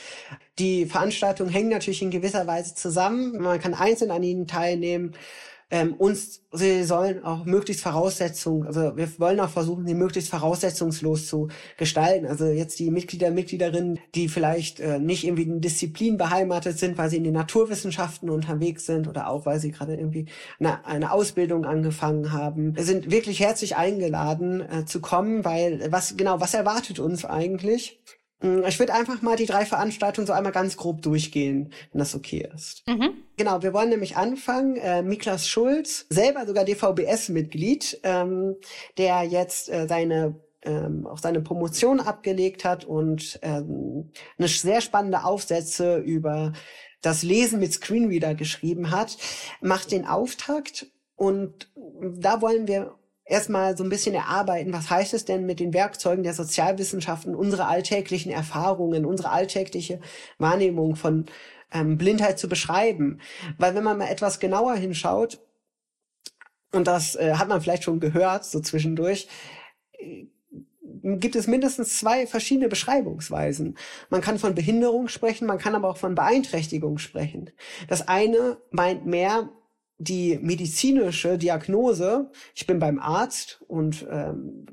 Die 0.57 0.85
Veranstaltungen 0.85 1.51
hängen 1.51 1.69
natürlich 1.69 2.01
in 2.01 2.11
gewisser 2.11 2.45
Weise 2.45 2.75
zusammen. 2.75 3.39
Man 3.39 3.59
kann 3.59 3.73
einzeln 3.73 4.11
an 4.11 4.23
ihnen 4.23 4.47
teilnehmen 4.47 5.13
ähm, 5.71 5.93
uns, 5.93 6.41
sie 6.51 6.83
sollen 6.83 7.23
auch 7.23 7.45
möglichst 7.45 7.83
Voraussetzungen, 7.83 8.65
also 8.65 8.97
wir 8.97 9.07
wollen 9.19 9.39
auch 9.39 9.49
versuchen, 9.49 9.85
sie 9.85 9.93
möglichst 9.93 10.31
voraussetzungslos 10.31 11.27
zu 11.27 11.49
gestalten. 11.77 12.25
Also 12.25 12.47
jetzt 12.47 12.79
die 12.79 12.89
Mitglieder, 12.89 13.29
Mitgliederinnen, 13.29 13.99
die 14.15 14.29
vielleicht 14.29 14.79
äh, 14.79 14.99
nicht 14.99 15.25
irgendwie 15.25 15.43
in 15.43 15.61
Disziplin 15.61 16.17
beheimatet 16.17 16.79
sind, 16.79 16.97
weil 16.97 17.09
sie 17.09 17.17
in 17.17 17.23
den 17.23 17.33
Naturwissenschaften 17.33 18.29
unterwegs 18.29 18.85
sind 18.85 19.07
oder 19.07 19.29
auch, 19.29 19.45
weil 19.45 19.59
sie 19.59 19.71
gerade 19.71 19.95
irgendwie 19.95 20.25
eine, 20.59 20.85
eine 20.85 21.11
Ausbildung 21.11 21.65
angefangen 21.65 22.31
haben, 22.31 22.73
sind 22.77 23.11
wirklich 23.11 23.39
herzlich 23.39 23.75
eingeladen 23.75 24.61
äh, 24.61 24.85
zu 24.85 25.01
kommen, 25.01 25.45
weil 25.45 25.91
was 25.91 26.17
genau, 26.17 26.39
was 26.39 26.53
erwartet 26.53 26.99
uns 26.99 27.25
eigentlich? 27.25 27.99
Hm, 28.41 28.63
ich 28.67 28.79
würde 28.79 28.93
einfach 28.93 29.21
mal 29.21 29.35
die 29.35 29.45
drei 29.45 29.65
Veranstaltungen 29.65 30.27
so 30.27 30.33
einmal 30.33 30.51
ganz 30.51 30.77
grob 30.77 31.01
durchgehen, 31.01 31.73
wenn 31.91 31.99
das 31.99 32.15
okay 32.15 32.47
ist. 32.53 32.87
Mhm. 32.87 33.11
Genau, 33.37 33.61
wir 33.61 33.73
wollen 33.73 33.89
nämlich 33.89 34.17
anfangen. 34.17 34.77
Äh, 34.77 35.01
Miklas 35.01 35.47
Schulz, 35.47 36.05
selber 36.09 36.45
sogar 36.45 36.65
DVBS-Mitglied, 36.65 37.99
ähm, 38.03 38.55
der 38.97 39.23
jetzt 39.23 39.69
äh, 39.69 39.87
seine 39.87 40.35
ähm, 40.61 41.07
auch 41.07 41.19
seine 41.19 41.41
Promotion 41.41 42.01
abgelegt 42.01 42.65
hat 42.65 42.83
und 42.83 43.39
ähm, 43.43 44.11
eine 44.37 44.47
sehr 44.49 44.81
spannende 44.81 45.23
Aufsätze 45.23 45.97
über 45.97 46.51
das 47.01 47.23
Lesen 47.23 47.61
mit 47.61 47.73
Screenreader 47.73 48.35
geschrieben 48.35 48.91
hat, 48.91 49.17
macht 49.61 49.91
den 49.91 50.05
Auftakt 50.05 50.87
und 51.15 51.71
da 52.01 52.41
wollen 52.41 52.67
wir 52.67 52.98
erstmal 53.29 53.77
so 53.77 53.83
ein 53.83 53.89
bisschen 53.89 54.15
erarbeiten, 54.15 54.73
was 54.73 54.89
heißt 54.89 55.13
es 55.13 55.23
denn 55.23 55.45
mit 55.45 55.59
den 55.59 55.73
Werkzeugen 55.73 56.23
der 56.23 56.33
Sozialwissenschaften, 56.33 57.35
unsere 57.35 57.67
alltäglichen 57.67 58.31
Erfahrungen, 58.31 59.05
unsere 59.05 59.29
alltägliche 59.29 60.01
Wahrnehmung 60.39 60.95
von 60.95 61.27
ähm, 61.71 61.97
Blindheit 61.97 62.39
zu 62.39 62.49
beschreiben. 62.49 63.21
Weil 63.57 63.75
wenn 63.75 63.83
man 63.83 63.97
mal 63.97 64.09
etwas 64.09 64.39
genauer 64.39 64.75
hinschaut, 64.75 65.39
und 66.71 66.87
das 66.87 67.15
äh, 67.15 67.35
hat 67.35 67.47
man 67.47 67.61
vielleicht 67.61 67.83
schon 67.83 67.99
gehört, 67.99 68.45
so 68.45 68.59
zwischendurch, 68.59 69.27
äh, 69.93 70.25
gibt 71.01 71.35
es 71.35 71.47
mindestens 71.47 71.99
zwei 71.99 72.27
verschiedene 72.27 72.67
Beschreibungsweisen. 72.67 73.77
Man 74.09 74.21
kann 74.21 74.39
von 74.39 74.55
Behinderung 74.55 75.07
sprechen, 75.07 75.45
man 75.45 75.59
kann 75.59 75.75
aber 75.75 75.89
auch 75.89 75.97
von 75.97 76.15
Beeinträchtigung 76.15 76.97
sprechen. 76.97 77.51
Das 77.87 78.07
eine 78.07 78.57
meint 78.71 79.05
mehr 79.05 79.49
die 79.99 80.39
medizinische 80.41 81.37
Diagnose, 81.37 82.31
ich 82.55 82.65
bin 82.65 82.79
beim 82.79 82.99
Arzt 82.99 83.61
und 83.67 84.07
ähm, 84.09 84.65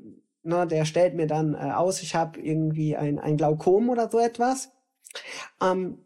ne, 0.43 0.65
der 0.65 0.85
stellt 0.85 1.15
mir 1.15 1.27
dann 1.27 1.53
äh, 1.53 1.73
aus, 1.73 2.01
ich 2.01 2.15
habe 2.15 2.39
irgendwie 2.39 2.95
ein, 2.95 3.19
ein 3.19 3.37
Glaukom 3.37 3.89
oder 3.89 4.09
so 4.09 4.19
etwas. 4.19 4.71
Ähm, 5.61 5.99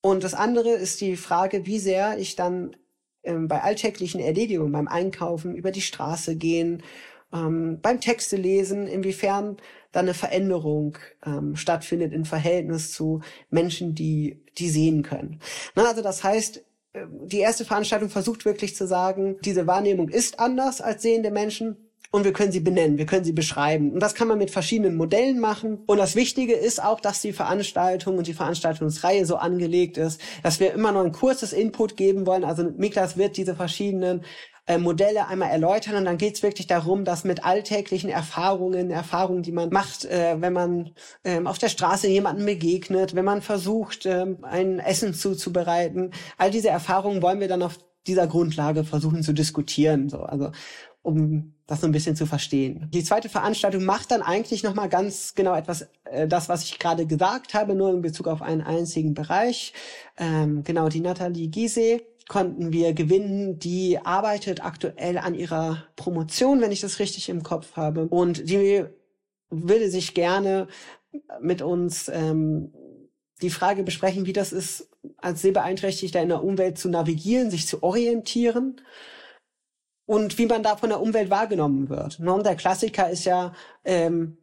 und 0.00 0.24
das 0.24 0.34
andere 0.34 0.70
ist 0.70 1.00
die 1.00 1.16
Frage, 1.16 1.64
wie 1.66 1.78
sehr 1.78 2.18
ich 2.18 2.34
dann 2.34 2.74
ähm, 3.22 3.46
bei 3.46 3.62
alltäglichen 3.62 4.20
Erledigungen, 4.20 4.72
beim 4.72 4.88
Einkaufen, 4.88 5.54
über 5.54 5.70
die 5.70 5.80
Straße 5.80 6.34
gehen, 6.34 6.82
ähm, 7.32 7.78
beim 7.80 8.00
Texte 8.00 8.36
lesen, 8.36 8.88
inwiefern 8.88 9.58
da 9.92 10.00
eine 10.00 10.14
Veränderung 10.14 10.98
ähm, 11.24 11.54
stattfindet 11.54 12.12
im 12.12 12.24
Verhältnis 12.24 12.92
zu 12.92 13.20
Menschen, 13.50 13.94
die, 13.94 14.42
die 14.58 14.68
sehen 14.68 15.04
können. 15.04 15.38
Na, 15.76 15.86
also 15.86 16.02
das 16.02 16.24
heißt, 16.24 16.64
die 16.94 17.38
erste 17.38 17.64
Veranstaltung 17.64 18.10
versucht 18.10 18.44
wirklich 18.44 18.76
zu 18.76 18.86
sagen, 18.86 19.36
diese 19.44 19.66
Wahrnehmung 19.66 20.08
ist 20.08 20.38
anders 20.38 20.80
als 20.80 21.02
sehende 21.02 21.30
Menschen 21.30 21.76
und 22.10 22.24
wir 22.24 22.34
können 22.34 22.52
sie 22.52 22.60
benennen, 22.60 22.98
wir 22.98 23.06
können 23.06 23.24
sie 23.24 23.32
beschreiben. 23.32 23.92
Und 23.92 24.00
das 24.00 24.14
kann 24.14 24.28
man 24.28 24.36
mit 24.36 24.50
verschiedenen 24.50 24.96
Modellen 24.96 25.40
machen. 25.40 25.78
Und 25.86 25.96
das 25.96 26.14
Wichtige 26.14 26.52
ist 26.52 26.82
auch, 26.82 27.00
dass 27.00 27.22
die 27.22 27.32
Veranstaltung 27.32 28.18
und 28.18 28.26
die 28.26 28.34
Veranstaltungsreihe 28.34 29.24
so 29.24 29.36
angelegt 29.36 29.96
ist, 29.96 30.20
dass 30.42 30.60
wir 30.60 30.74
immer 30.74 30.92
noch 30.92 31.02
ein 31.02 31.12
kurzes 31.12 31.54
Input 31.54 31.96
geben 31.96 32.26
wollen. 32.26 32.44
Also 32.44 32.64
Miklas 32.76 33.16
wird 33.16 33.38
diese 33.38 33.54
verschiedenen 33.54 34.24
äh, 34.66 34.78
Modelle 34.78 35.26
einmal 35.26 35.50
erläutern 35.50 35.96
und 35.96 36.04
dann 36.04 36.18
geht 36.18 36.36
es 36.36 36.42
wirklich 36.42 36.66
darum, 36.66 37.04
dass 37.04 37.24
mit 37.24 37.44
alltäglichen 37.44 38.10
Erfahrungen, 38.10 38.90
Erfahrungen, 38.90 39.42
die 39.42 39.52
man 39.52 39.70
macht, 39.70 40.04
äh, 40.04 40.36
wenn 40.40 40.52
man 40.52 40.90
ähm, 41.24 41.46
auf 41.46 41.58
der 41.58 41.68
Straße 41.68 42.08
jemanden 42.08 42.46
begegnet, 42.46 43.14
wenn 43.14 43.24
man 43.24 43.42
versucht, 43.42 44.06
ähm, 44.06 44.38
ein 44.42 44.78
Essen 44.78 45.14
zuzubereiten, 45.14 46.12
all 46.38 46.50
diese 46.50 46.68
Erfahrungen 46.68 47.22
wollen 47.22 47.40
wir 47.40 47.48
dann 47.48 47.62
auf 47.62 47.78
dieser 48.06 48.26
Grundlage 48.26 48.84
versuchen 48.84 49.22
zu 49.22 49.32
diskutieren. 49.32 50.08
So, 50.08 50.20
also 50.20 50.50
um 51.02 51.54
das 51.66 51.80
so 51.80 51.86
ein 51.86 51.92
bisschen 51.92 52.16
zu 52.16 52.26
verstehen. 52.26 52.88
Die 52.92 53.02
zweite 53.02 53.28
Veranstaltung 53.28 53.84
macht 53.84 54.10
dann 54.10 54.22
eigentlich 54.22 54.62
nochmal 54.62 54.88
ganz 54.88 55.34
genau 55.34 55.54
etwas, 55.54 55.88
äh, 56.04 56.28
das, 56.28 56.48
was 56.48 56.64
ich 56.64 56.78
gerade 56.78 57.06
gesagt 57.06 57.54
habe, 57.54 57.74
nur 57.74 57.90
in 57.90 58.02
Bezug 58.02 58.28
auf 58.28 58.42
einen 58.42 58.62
einzigen 58.62 59.14
Bereich. 59.14 59.72
Ähm, 60.16 60.62
genau, 60.62 60.88
die 60.88 61.00
Nathalie 61.00 61.48
Giese 61.48 62.02
konnten 62.28 62.72
wir 62.72 62.92
gewinnen. 62.92 63.58
Die 63.58 63.98
arbeitet 63.98 64.64
aktuell 64.64 65.18
an 65.18 65.34
ihrer 65.34 65.84
Promotion, 65.96 66.60
wenn 66.60 66.72
ich 66.72 66.80
das 66.80 66.98
richtig 66.98 67.28
im 67.28 67.42
Kopf 67.42 67.76
habe. 67.76 68.06
Und 68.08 68.48
die 68.48 68.84
würde 69.50 69.90
sich 69.90 70.14
gerne 70.14 70.68
mit 71.40 71.62
uns 71.62 72.08
ähm, 72.08 72.72
die 73.42 73.50
Frage 73.50 73.82
besprechen, 73.82 74.26
wie 74.26 74.32
das 74.32 74.52
ist, 74.52 74.88
als 75.18 75.42
Sehbeeinträchtigter 75.42 76.22
in 76.22 76.28
der 76.28 76.44
Umwelt 76.44 76.78
zu 76.78 76.88
navigieren, 76.88 77.50
sich 77.50 77.66
zu 77.66 77.82
orientieren 77.82 78.80
und 80.06 80.38
wie 80.38 80.46
man 80.46 80.62
da 80.62 80.76
von 80.76 80.90
der 80.90 81.00
Umwelt 81.00 81.30
wahrgenommen 81.30 81.88
wird. 81.88 82.20
Und 82.20 82.46
der 82.46 82.56
Klassiker 82.56 83.10
ist 83.10 83.24
ja, 83.24 83.52
ähm, 83.84 84.38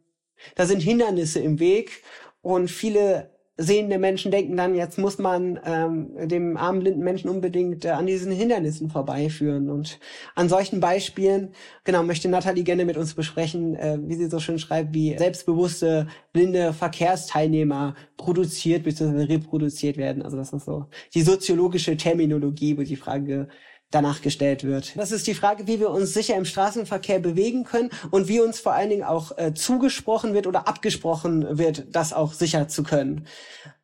da 0.54 0.66
sind 0.66 0.80
Hindernisse 0.80 1.40
im 1.40 1.58
Weg 1.58 2.02
und 2.42 2.70
viele 2.70 3.30
sehende 3.60 3.98
Menschen 3.98 4.30
denken 4.30 4.56
dann, 4.56 4.74
jetzt 4.74 4.98
muss 4.98 5.18
man 5.18 5.60
ähm, 5.64 6.28
dem 6.28 6.56
armen 6.56 6.80
blinden 6.80 7.04
Menschen 7.04 7.28
unbedingt 7.28 7.84
äh, 7.84 7.90
an 7.90 8.06
diesen 8.06 8.32
Hindernissen 8.32 8.88
vorbeiführen. 8.88 9.68
Und 9.68 9.98
an 10.34 10.48
solchen 10.48 10.80
Beispielen, 10.80 11.50
genau, 11.84 12.02
möchte 12.02 12.28
Nathalie 12.28 12.64
gerne 12.64 12.86
mit 12.86 12.96
uns 12.96 13.14
besprechen, 13.14 13.76
äh, 13.76 13.98
wie 14.02 14.14
sie 14.14 14.30
so 14.30 14.40
schön 14.40 14.58
schreibt, 14.58 14.94
wie 14.94 15.16
selbstbewusste 15.18 16.08
blinde 16.32 16.72
Verkehrsteilnehmer 16.72 17.94
produziert 18.16 18.84
bzw. 18.84 19.24
reproduziert 19.24 19.98
werden. 19.98 20.22
Also 20.22 20.38
das 20.38 20.52
ist 20.54 20.64
so 20.64 20.86
die 21.14 21.22
soziologische 21.22 21.96
Terminologie, 21.98 22.78
wo 22.78 22.82
die 22.82 22.96
Frage 22.96 23.48
danach 23.90 24.22
gestellt 24.22 24.64
wird. 24.64 24.96
Das 24.96 25.12
ist 25.12 25.26
die 25.26 25.34
Frage, 25.34 25.66
wie 25.66 25.80
wir 25.80 25.90
uns 25.90 26.14
sicher 26.14 26.36
im 26.36 26.44
Straßenverkehr 26.44 27.18
bewegen 27.18 27.64
können 27.64 27.90
und 28.10 28.28
wie 28.28 28.40
uns 28.40 28.60
vor 28.60 28.72
allen 28.72 28.90
Dingen 28.90 29.04
auch 29.04 29.36
äh, 29.36 29.52
zugesprochen 29.54 30.32
wird 30.34 30.46
oder 30.46 30.68
abgesprochen 30.68 31.58
wird, 31.58 31.94
das 31.94 32.12
auch 32.12 32.32
sicher 32.32 32.68
zu 32.68 32.82
können. 32.82 33.26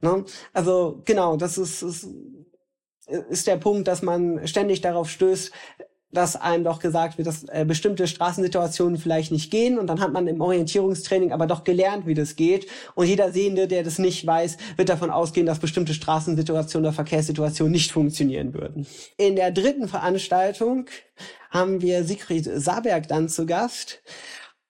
Ne? 0.00 0.24
Also 0.52 1.02
genau, 1.04 1.36
das 1.36 1.58
ist, 1.58 1.82
ist, 1.82 2.08
ist 3.06 3.46
der 3.46 3.56
Punkt, 3.56 3.88
dass 3.88 4.02
man 4.02 4.46
ständig 4.46 4.80
darauf 4.80 5.10
stößt, 5.10 5.52
dass 6.12 6.36
einem 6.36 6.64
doch 6.64 6.78
gesagt 6.78 7.18
wird, 7.18 7.26
dass 7.26 7.44
äh, 7.48 7.64
bestimmte 7.66 8.06
Straßensituationen 8.06 8.96
vielleicht 8.96 9.32
nicht 9.32 9.50
gehen 9.50 9.78
und 9.78 9.88
dann 9.88 10.00
hat 10.00 10.12
man 10.12 10.26
im 10.26 10.40
Orientierungstraining 10.40 11.32
aber 11.32 11.46
doch 11.46 11.64
gelernt, 11.64 12.06
wie 12.06 12.14
das 12.14 12.36
geht 12.36 12.66
und 12.94 13.06
jeder 13.06 13.32
Sehende, 13.32 13.66
der 13.66 13.82
das 13.82 13.98
nicht 13.98 14.26
weiß, 14.26 14.56
wird 14.76 14.88
davon 14.88 15.10
ausgehen, 15.10 15.46
dass 15.46 15.58
bestimmte 15.58 15.94
Straßensituationen 15.94 16.86
oder 16.86 16.94
Verkehrssituationen 16.94 17.72
nicht 17.72 17.92
funktionieren 17.92 18.54
würden. 18.54 18.86
In 19.16 19.36
der 19.36 19.50
dritten 19.50 19.88
Veranstaltung 19.88 20.86
haben 21.50 21.82
wir 21.82 22.04
Sigrid 22.04 22.44
Saberg 22.44 23.08
dann 23.08 23.28
zu 23.28 23.46
Gast. 23.46 24.02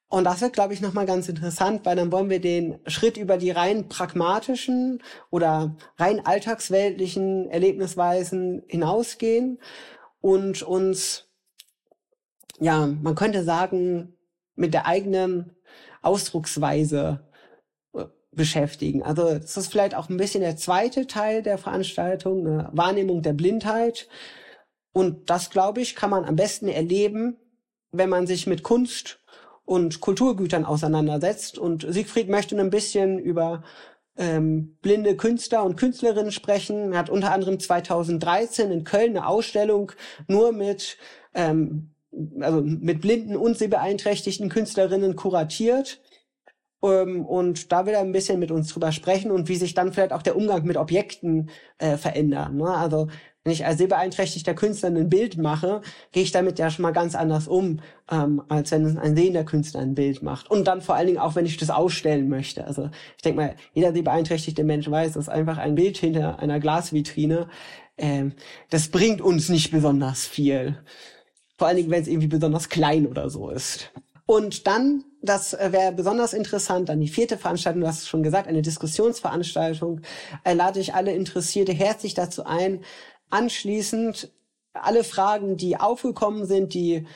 Und 0.08 0.24
das 0.24 0.40
wird, 0.40 0.52
glaube 0.52 0.72
ich, 0.72 0.80
nochmal 0.80 1.04
ganz 1.04 1.28
interessant, 1.28 1.84
weil 1.84 1.96
dann 1.96 2.12
wollen 2.12 2.30
wir 2.30 2.40
den 2.40 2.78
Schritt 2.86 3.16
über 3.16 3.38
die 3.38 3.50
rein 3.50 3.88
pragmatischen 3.88 5.02
oder 5.30 5.76
rein 5.98 6.24
alltagsweltlichen 6.24 7.50
Erlebnisweisen 7.50 8.62
hinausgehen 8.68 9.58
und 10.20 10.62
uns 10.62 11.25
ja, 12.60 12.86
man 12.86 13.14
könnte 13.14 13.44
sagen, 13.44 14.14
mit 14.54 14.74
der 14.74 14.86
eigenen 14.86 15.52
Ausdrucksweise 16.02 17.20
äh, 17.94 18.04
beschäftigen. 18.32 19.02
Also 19.02 19.34
das 19.34 19.56
ist 19.56 19.70
vielleicht 19.70 19.94
auch 19.94 20.08
ein 20.08 20.16
bisschen 20.16 20.40
der 20.40 20.56
zweite 20.56 21.06
Teil 21.06 21.42
der 21.42 21.58
Veranstaltung, 21.58 22.46
eine 22.46 22.70
Wahrnehmung 22.72 23.22
der 23.22 23.32
Blindheit. 23.32 24.08
Und 24.92 25.28
das, 25.28 25.50
glaube 25.50 25.80
ich, 25.80 25.94
kann 25.94 26.10
man 26.10 26.24
am 26.24 26.36
besten 26.36 26.68
erleben, 26.68 27.36
wenn 27.92 28.08
man 28.08 28.26
sich 28.26 28.46
mit 28.46 28.62
Kunst 28.62 29.20
und 29.64 30.00
Kulturgütern 30.00 30.64
auseinandersetzt. 30.64 31.58
Und 31.58 31.86
Siegfried 31.86 32.28
möchte 32.28 32.58
ein 32.58 32.70
bisschen 32.70 33.18
über 33.18 33.62
ähm, 34.16 34.78
blinde 34.80 35.16
Künstler 35.16 35.64
und 35.64 35.76
Künstlerinnen 35.76 36.32
sprechen. 36.32 36.92
Er 36.92 37.00
hat 37.00 37.10
unter 37.10 37.32
anderem 37.32 37.60
2013 37.60 38.70
in 38.70 38.84
Köln 38.84 39.16
eine 39.16 39.26
Ausstellung 39.26 39.92
nur 40.28 40.52
mit 40.52 40.96
ähm, 41.34 41.90
also 42.40 42.62
mit 42.62 43.00
blinden 43.00 43.36
und 43.36 43.58
sehbeeinträchtigten 43.58 44.48
Künstlerinnen 44.48 45.16
kuratiert. 45.16 46.00
Ähm, 46.82 47.24
und 47.24 47.72
da 47.72 47.86
will 47.86 47.94
er 47.94 48.00
ein 48.00 48.12
bisschen 48.12 48.38
mit 48.38 48.50
uns 48.50 48.68
drüber 48.68 48.92
sprechen 48.92 49.30
und 49.30 49.48
wie 49.48 49.56
sich 49.56 49.74
dann 49.74 49.92
vielleicht 49.92 50.12
auch 50.12 50.22
der 50.22 50.36
Umgang 50.36 50.64
mit 50.64 50.76
Objekten 50.76 51.50
äh, 51.78 51.96
verändert. 51.96 52.52
Ne? 52.52 52.68
Also 52.68 53.08
wenn 53.46 53.52
ich 53.52 53.64
als 53.64 53.78
sehbeeinträchtigter 53.78 54.54
Künstler 54.54 54.88
ein 54.88 55.08
Bild 55.08 55.38
mache, 55.38 55.80
gehe 56.10 56.24
ich 56.24 56.32
damit 56.32 56.58
ja 56.58 56.68
schon 56.68 56.82
mal 56.82 56.92
ganz 56.92 57.14
anders 57.14 57.46
um, 57.46 57.80
ähm, 58.10 58.42
als 58.48 58.72
wenn 58.72 58.98
ein 58.98 59.14
sehender 59.14 59.44
Künstler 59.44 59.82
ein 59.82 59.94
Bild 59.94 60.20
macht. 60.20 60.50
Und 60.50 60.66
dann 60.66 60.80
vor 60.80 60.96
allen 60.96 61.06
Dingen 61.06 61.20
auch, 61.20 61.36
wenn 61.36 61.46
ich 61.46 61.56
das 61.56 61.70
ausstellen 61.70 62.28
möchte. 62.28 62.66
Also 62.66 62.90
ich 63.16 63.22
denke 63.22 63.40
mal, 63.40 63.54
jeder 63.72 63.92
sehbeeinträchtigte 63.92 64.64
Mensch 64.64 64.90
weiß, 64.90 65.12
dass 65.12 65.28
einfach 65.28 65.58
ein 65.58 65.76
Bild 65.76 65.96
hinter 65.96 66.40
einer 66.40 66.58
Glasvitrine, 66.58 67.48
ähm, 67.98 68.32
das 68.70 68.88
bringt 68.88 69.20
uns 69.20 69.48
nicht 69.48 69.70
besonders 69.70 70.26
viel. 70.26 70.78
Vor 71.56 71.68
allen 71.68 71.76
Dingen, 71.76 71.90
wenn 71.90 72.02
es 72.02 72.08
irgendwie 72.08 72.26
besonders 72.26 72.68
klein 72.68 73.06
oder 73.06 73.30
so 73.30 73.50
ist. 73.50 73.90
Und 74.26 74.66
dann, 74.66 75.04
das 75.22 75.54
äh, 75.54 75.70
wäre 75.72 75.92
besonders 75.92 76.32
interessant, 76.32 76.88
dann 76.88 77.00
die 77.00 77.08
vierte 77.08 77.38
Veranstaltung, 77.38 77.82
du 77.82 77.86
hast 77.86 78.00
es 78.00 78.08
schon 78.08 78.24
gesagt, 78.24 78.48
eine 78.48 78.62
Diskussionsveranstaltung, 78.62 80.00
äh, 80.42 80.52
lade 80.52 80.80
ich 80.80 80.94
alle 80.94 81.12
Interessierte 81.12 81.72
herzlich 81.72 82.14
dazu 82.14 82.44
ein, 82.44 82.80
anschließend 83.30 84.32
alle 84.72 85.04
Fragen, 85.04 85.56
die 85.56 85.78
aufgekommen 85.78 86.44
sind, 86.44 86.74
die 86.74 87.06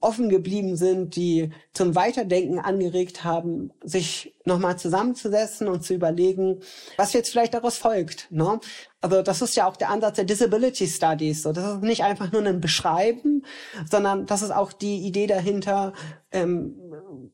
offen 0.00 0.28
geblieben 0.28 0.76
sind, 0.76 1.16
die 1.16 1.50
zum 1.72 1.94
Weiterdenken 1.96 2.60
angeregt 2.60 3.24
haben, 3.24 3.72
sich 3.82 4.34
nochmal 4.44 4.78
zusammenzusetzen 4.78 5.66
und 5.66 5.82
zu 5.82 5.94
überlegen, 5.94 6.60
was 6.96 7.12
jetzt 7.12 7.30
vielleicht 7.30 7.54
daraus 7.54 7.78
folgt. 7.78 8.28
Ne? 8.30 8.60
Also 9.02 9.20
das 9.20 9.42
ist 9.42 9.56
ja 9.56 9.66
auch 9.66 9.76
der 9.76 9.90
Ansatz 9.90 10.16
der 10.16 10.24
Disability 10.24 10.86
Studies. 10.86 11.42
So, 11.42 11.52
das 11.52 11.74
ist 11.74 11.82
nicht 11.82 12.04
einfach 12.04 12.30
nur 12.30 12.42
ein 12.46 12.60
Beschreiben, 12.60 13.44
sondern 13.90 14.26
das 14.26 14.42
ist 14.42 14.52
auch 14.52 14.72
die 14.72 14.98
Idee 14.98 15.26
dahinter, 15.26 15.92
ähm, 16.32 16.74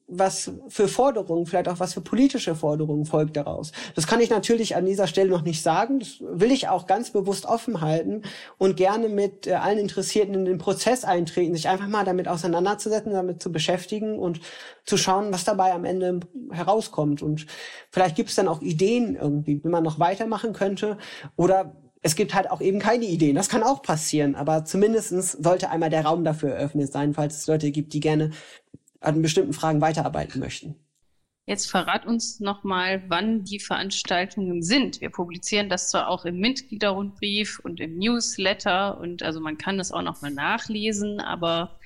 was 0.07 0.51
für 0.69 0.89
Forderungen, 0.89 1.47
vielleicht 1.47 1.69
auch 1.69 1.81
was 1.81 1.95
für 1.95 2.01
politische 2.01 2.55
Forderungen 2.55 3.05
folgt 3.05 3.37
daraus. 3.37 3.73
Das 3.95 4.07
kann 4.07 4.21
ich 4.21 4.31
natürlich 4.31 4.77
an 4.77 4.87
dieser 4.87 5.07
Stelle 5.07 5.31
noch 5.31 5.43
nicht 5.43 5.63
sagen. 5.63 6.01
Das 6.01 6.21
will 6.21 6.51
ich 6.51 6.69
auch 6.69 6.87
ganz 6.87 7.11
bewusst 7.11 7.47
offen 7.47 7.81
halten 7.81 8.23
und 8.57 8.77
gerne 8.77 9.09
mit 9.09 9.47
äh, 9.47 9.55
allen 9.55 9.79
Interessierten 9.79 10.35
in 10.35 10.45
den 10.45 10.59
Prozess 10.59 11.05
eintreten, 11.05 11.55
sich 11.55 11.69
einfach 11.69 11.89
mal 11.89 12.05
damit 12.05 12.29
auseinanderzusetzen, 12.29 13.13
damit 13.13 13.43
zu 13.43 13.53
beschäftigen 13.53 14.19
und 14.19 14.41
zu 14.85 14.97
schauen, 14.97 15.33
was 15.33 15.45
dabei 15.45 15.73
am 15.73 15.85
Ende 15.85 16.21
herauskommt. 16.51 17.23
Und 17.23 17.47
vielleicht 17.91 18.17
gibt 18.17 18.31
es 18.31 18.37
dann 18.37 18.49
auch 18.49 18.63
Ideen 18.63 19.15
irgendwie, 19.15 19.63
wie 19.63 19.69
man 19.69 19.85
noch 19.85 19.99
weitermachen 19.99 20.53
könnte 20.53 20.99
oder 21.37 21.77
es 22.03 22.15
gibt 22.15 22.35
halt 22.35 22.51
auch 22.51 22.61
eben 22.61 22.79
keine 22.79 23.05
Ideen. 23.05 23.35
Das 23.35 23.49
kann 23.49 23.63
auch 23.63 23.83
passieren, 23.83 24.35
aber 24.35 24.65
zumindestens 24.65 25.33
sollte 25.33 25.71
einmal 25.71 25.91
der 25.91 26.05
Raum 26.05 26.25
dafür 26.25 26.51
eröffnet 26.51 26.93
sein, 26.93 27.15
falls 27.15 27.39
es 27.39 27.47
Leute 27.47 27.71
gibt, 27.71 27.93
die 27.93 28.01
gerne 28.01 28.31
an 29.01 29.23
bestimmten 29.23 29.53
Fragen 29.53 29.81
weiterarbeiten 29.81 30.41
möchten. 30.41 30.77
Jetzt 31.47 31.71
verrat 31.71 32.05
uns 32.05 32.41
nochmal, 32.41 33.03
wann 33.09 33.43
die 33.43 33.59
Veranstaltungen 33.59 34.63
sind. 34.63 35.01
Wir 35.01 35.09
publizieren 35.09 35.71
das 35.71 35.89
zwar 35.89 36.09
auch 36.09 36.27
im 36.27 36.39
Mitgliederrundbrief 36.41 37.59
und 37.61 37.81
im 37.81 37.97
Newsletter 37.99 38.99
und 39.01 39.23
also 39.23 39.41
man 39.41 39.57
kann 39.57 39.81
es 39.81 39.91
auch 39.91 40.03
nochmal 40.03 40.31
nachlesen, 40.31 41.21
aber 41.21 41.79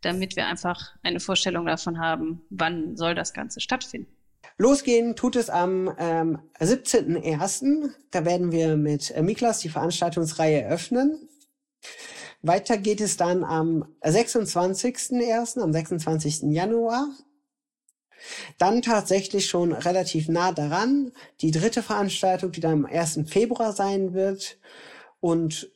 damit 0.00 0.36
wir 0.36 0.46
einfach 0.46 0.92
eine 1.02 1.18
Vorstellung 1.18 1.66
davon 1.66 1.98
haben, 1.98 2.42
wann 2.50 2.96
soll 2.96 3.16
das 3.16 3.32
Ganze 3.32 3.60
stattfinden. 3.60 4.12
Losgehen 4.58 5.16
tut 5.16 5.36
es 5.36 5.50
am 5.50 5.92
ähm, 5.98 6.38
17.01. 6.60 7.90
Da 8.10 8.24
werden 8.24 8.52
wir 8.52 8.76
mit 8.76 9.10
äh, 9.10 9.22
Miklas 9.22 9.58
die 9.60 9.70
Veranstaltungsreihe 9.70 10.68
öffnen. 10.68 11.28
Weiter 12.42 12.78
geht 12.78 13.00
es 13.00 13.16
dann 13.16 13.44
am 13.44 13.84
26.01., 14.02 15.60
am 15.60 15.72
26. 15.72 16.42
Januar. 16.52 17.08
Dann 18.58 18.82
tatsächlich 18.82 19.46
schon 19.46 19.72
relativ 19.72 20.28
nah 20.28 20.52
daran 20.52 21.12
die 21.40 21.50
dritte 21.50 21.82
Veranstaltung, 21.82 22.52
die 22.52 22.60
dann 22.60 22.84
am 22.84 22.86
1. 22.86 23.20
Februar 23.26 23.72
sein 23.72 24.14
wird. 24.14 24.58
Und 25.20 25.70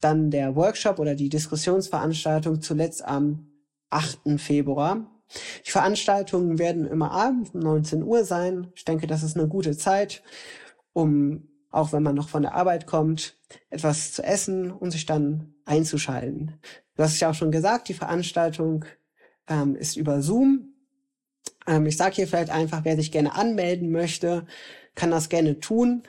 dann 0.00 0.30
der 0.30 0.54
Workshop 0.54 0.98
oder 0.98 1.14
die 1.14 1.28
Diskussionsveranstaltung 1.28 2.60
zuletzt 2.60 3.04
am 3.04 3.50
8. 3.90 4.38
Februar. 4.38 5.10
Die 5.66 5.70
Veranstaltungen 5.70 6.58
werden 6.58 6.86
immer 6.86 7.10
abends 7.10 7.50
um 7.54 7.60
19 7.60 8.02
Uhr 8.02 8.24
sein. 8.24 8.70
Ich 8.74 8.84
denke, 8.84 9.06
das 9.06 9.22
ist 9.22 9.36
eine 9.36 9.48
gute 9.48 9.76
Zeit, 9.76 10.22
um, 10.92 11.48
auch 11.74 11.92
wenn 11.92 12.02
man 12.02 12.14
noch 12.14 12.28
von 12.28 12.42
der 12.42 12.54
Arbeit 12.54 12.86
kommt, 12.86 13.36
etwas 13.68 14.12
zu 14.12 14.22
essen 14.22 14.70
und 14.70 14.92
sich 14.92 15.06
dann 15.06 15.54
einzuschalten. 15.64 16.60
Du 16.96 17.02
hast 17.02 17.18
ja 17.18 17.30
auch 17.30 17.34
schon 17.34 17.50
gesagt, 17.50 17.88
die 17.88 17.94
Veranstaltung 17.94 18.84
ähm, 19.48 19.74
ist 19.74 19.96
über 19.96 20.22
Zoom. 20.22 20.74
Ähm, 21.66 21.86
ich 21.86 21.96
sage 21.96 22.14
hier 22.14 22.28
vielleicht 22.28 22.50
einfach, 22.50 22.84
wer 22.84 22.94
sich 22.96 23.10
gerne 23.10 23.34
anmelden 23.34 23.90
möchte, 23.90 24.46
kann 24.94 25.10
das 25.10 25.28
gerne 25.28 25.58
tun 25.58 26.04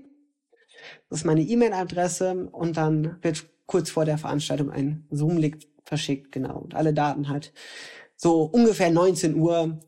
Das 1.10 1.18
ist 1.18 1.24
meine 1.24 1.42
E-Mail-Adresse 1.42 2.48
und 2.50 2.78
dann 2.78 3.22
wird 3.22 3.44
kurz 3.66 3.90
vor 3.90 4.06
der 4.06 4.16
Veranstaltung 4.16 4.70
ein 4.70 5.06
Zoom-Link 5.10 5.58
verschickt, 5.84 6.32
genau. 6.32 6.56
Und 6.58 6.74
alle 6.74 6.94
Daten 6.94 7.28
hat 7.28 7.52
so 8.22 8.44
ungefähr 8.44 8.90
19 8.90 9.34
Uhr 9.34 9.80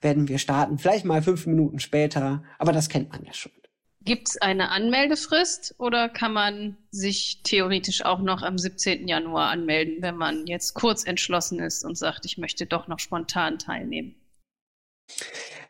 werden 0.00 0.26
wir 0.26 0.38
starten. 0.38 0.78
Vielleicht 0.78 1.04
mal 1.04 1.22
fünf 1.22 1.46
Minuten 1.46 1.80
später, 1.80 2.42
aber 2.58 2.72
das 2.72 2.88
kennt 2.88 3.10
man 3.10 3.24
ja 3.24 3.34
schon. 3.34 3.52
Gibt 4.00 4.28
es 4.28 4.38
eine 4.38 4.70
Anmeldefrist 4.70 5.74
oder 5.76 6.08
kann 6.08 6.32
man 6.32 6.78
sich 6.90 7.42
theoretisch 7.42 8.06
auch 8.06 8.20
noch 8.20 8.42
am 8.42 8.56
17. 8.56 9.06
Januar 9.06 9.50
anmelden, 9.50 9.98
wenn 10.00 10.16
man 10.16 10.46
jetzt 10.46 10.72
kurz 10.72 11.04
entschlossen 11.04 11.58
ist 11.58 11.84
und 11.84 11.98
sagt, 11.98 12.24
ich 12.24 12.38
möchte 12.38 12.64
doch 12.64 12.88
noch 12.88 13.00
spontan 13.00 13.58
teilnehmen? 13.58 14.14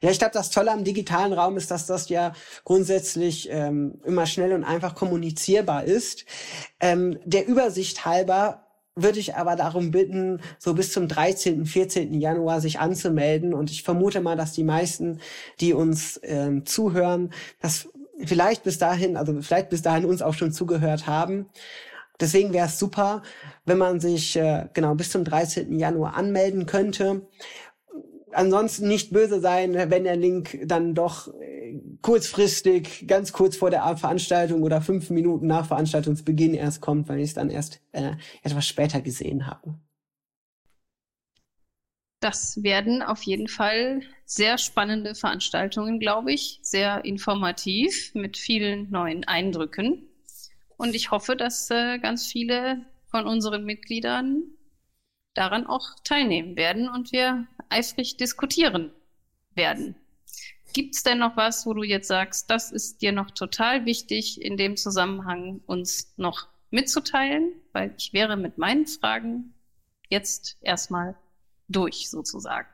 Ja, 0.00 0.11
ich 0.11 0.20
glaube, 0.20 0.34
das 0.34 0.50
Tolle 0.50 0.70
am 0.70 0.84
digitalen 0.84 1.32
Raum 1.32 1.56
ist, 1.56 1.72
dass 1.72 1.87
das 1.87 2.08
ja 2.08 2.32
grundsätzlich 2.64 3.48
ähm, 3.50 4.00
immer 4.04 4.26
schnell 4.26 4.52
und 4.52 4.62
einfach 4.62 4.94
kommunizierbar 4.94 5.82
ist. 5.82 6.26
Ähm, 6.78 7.18
der 7.24 7.48
Übersicht 7.48 8.04
halber 8.04 8.67
würde 9.02 9.18
ich 9.18 9.37
aber 9.37 9.56
darum 9.56 9.90
bitten, 9.90 10.40
so 10.58 10.74
bis 10.74 10.92
zum 10.92 11.08
13., 11.08 11.66
14. 11.66 12.14
Januar 12.14 12.61
sich 12.61 12.80
anzumelden. 12.80 13.54
Und 13.54 13.70
ich 13.70 13.82
vermute 13.82 14.20
mal, 14.20 14.37
dass 14.37 14.52
die 14.52 14.64
meisten, 14.64 15.20
die 15.61 15.72
uns 15.72 16.20
ähm, 16.22 16.66
zuhören, 16.66 17.32
das 17.61 17.88
vielleicht 18.24 18.64
bis 18.64 18.78
dahin, 18.78 19.16
also 19.16 19.40
vielleicht 19.42 19.68
bis 19.70 19.82
dahin 19.82 20.04
uns 20.04 20.22
auch 20.22 20.34
schon 20.34 20.52
zugehört 20.52 21.06
haben. 21.06 21.46
Deswegen 22.20 22.52
wäre 22.52 22.66
es 22.66 22.80
super, 22.80 23.22
wenn 23.64 23.78
man 23.78 24.00
sich 24.00 24.34
äh, 24.37 24.68
genau 24.74 24.94
bis 24.96 25.11
zum 25.11 25.24
13. 25.24 25.78
Januar 25.78 26.14
anmelden 26.16 26.66
könnte 26.66 27.22
ansonsten 28.32 28.88
nicht 28.88 29.12
böse 29.12 29.40
sein, 29.40 29.74
wenn 29.74 30.04
der 30.04 30.16
Link 30.16 30.58
dann 30.64 30.94
doch 30.94 31.28
äh, 31.40 31.80
kurzfristig, 32.02 33.06
ganz 33.06 33.32
kurz 33.32 33.56
vor 33.56 33.70
der 33.70 33.96
Veranstaltung 33.96 34.62
oder 34.62 34.80
fünf 34.80 35.10
Minuten 35.10 35.46
nach 35.46 35.66
Veranstaltungsbeginn 35.66 36.54
erst 36.54 36.80
kommt, 36.80 37.08
weil 37.08 37.18
ich 37.18 37.30
es 37.30 37.34
dann 37.34 37.50
erst 37.50 37.80
äh, 37.92 38.12
etwas 38.42 38.66
später 38.66 39.00
gesehen 39.00 39.46
habe. 39.46 39.74
Das 42.20 42.62
werden 42.62 43.02
auf 43.02 43.22
jeden 43.22 43.46
Fall 43.46 44.02
sehr 44.24 44.58
spannende 44.58 45.14
Veranstaltungen, 45.14 46.00
glaube 46.00 46.32
ich, 46.32 46.58
sehr 46.62 47.04
informativ 47.04 48.12
mit 48.14 48.36
vielen 48.36 48.90
neuen 48.90 49.24
Eindrücken. 49.24 50.08
Und 50.76 50.94
ich 50.94 51.10
hoffe, 51.12 51.36
dass 51.36 51.70
äh, 51.70 51.98
ganz 51.98 52.26
viele 52.26 52.86
von 53.10 53.26
unseren 53.26 53.64
Mitgliedern 53.64 54.42
daran 55.34 55.66
auch 55.66 55.94
teilnehmen 56.02 56.56
werden 56.56 56.88
und 56.88 57.12
wir 57.12 57.46
eifrig 57.70 58.16
diskutieren 58.16 58.92
werden. 59.54 59.96
Gibt 60.72 60.94
es 60.94 61.02
denn 61.02 61.18
noch 61.18 61.37
was, 61.37 61.66
wo 61.66 61.74
du 61.74 61.83
jetzt 61.83 62.09
sagst, 62.09 62.50
das 62.50 62.70
ist 62.70 63.00
dir 63.00 63.12
noch 63.12 63.31
total 63.31 63.87
wichtig, 63.87 64.40
in 64.40 64.57
dem 64.57 64.76
Zusammenhang 64.76 65.61
uns 65.66 66.12
noch 66.16 66.48
mitzuteilen? 66.70 67.52
Weil 67.72 67.94
ich 67.96 68.12
wäre 68.12 68.37
mit 68.37 68.59
meinen 68.59 68.87
Fragen 68.87 69.54
jetzt 70.09 70.59
erstmal 70.61 71.16
durch, 71.68 72.11
sozusagen. 72.11 72.68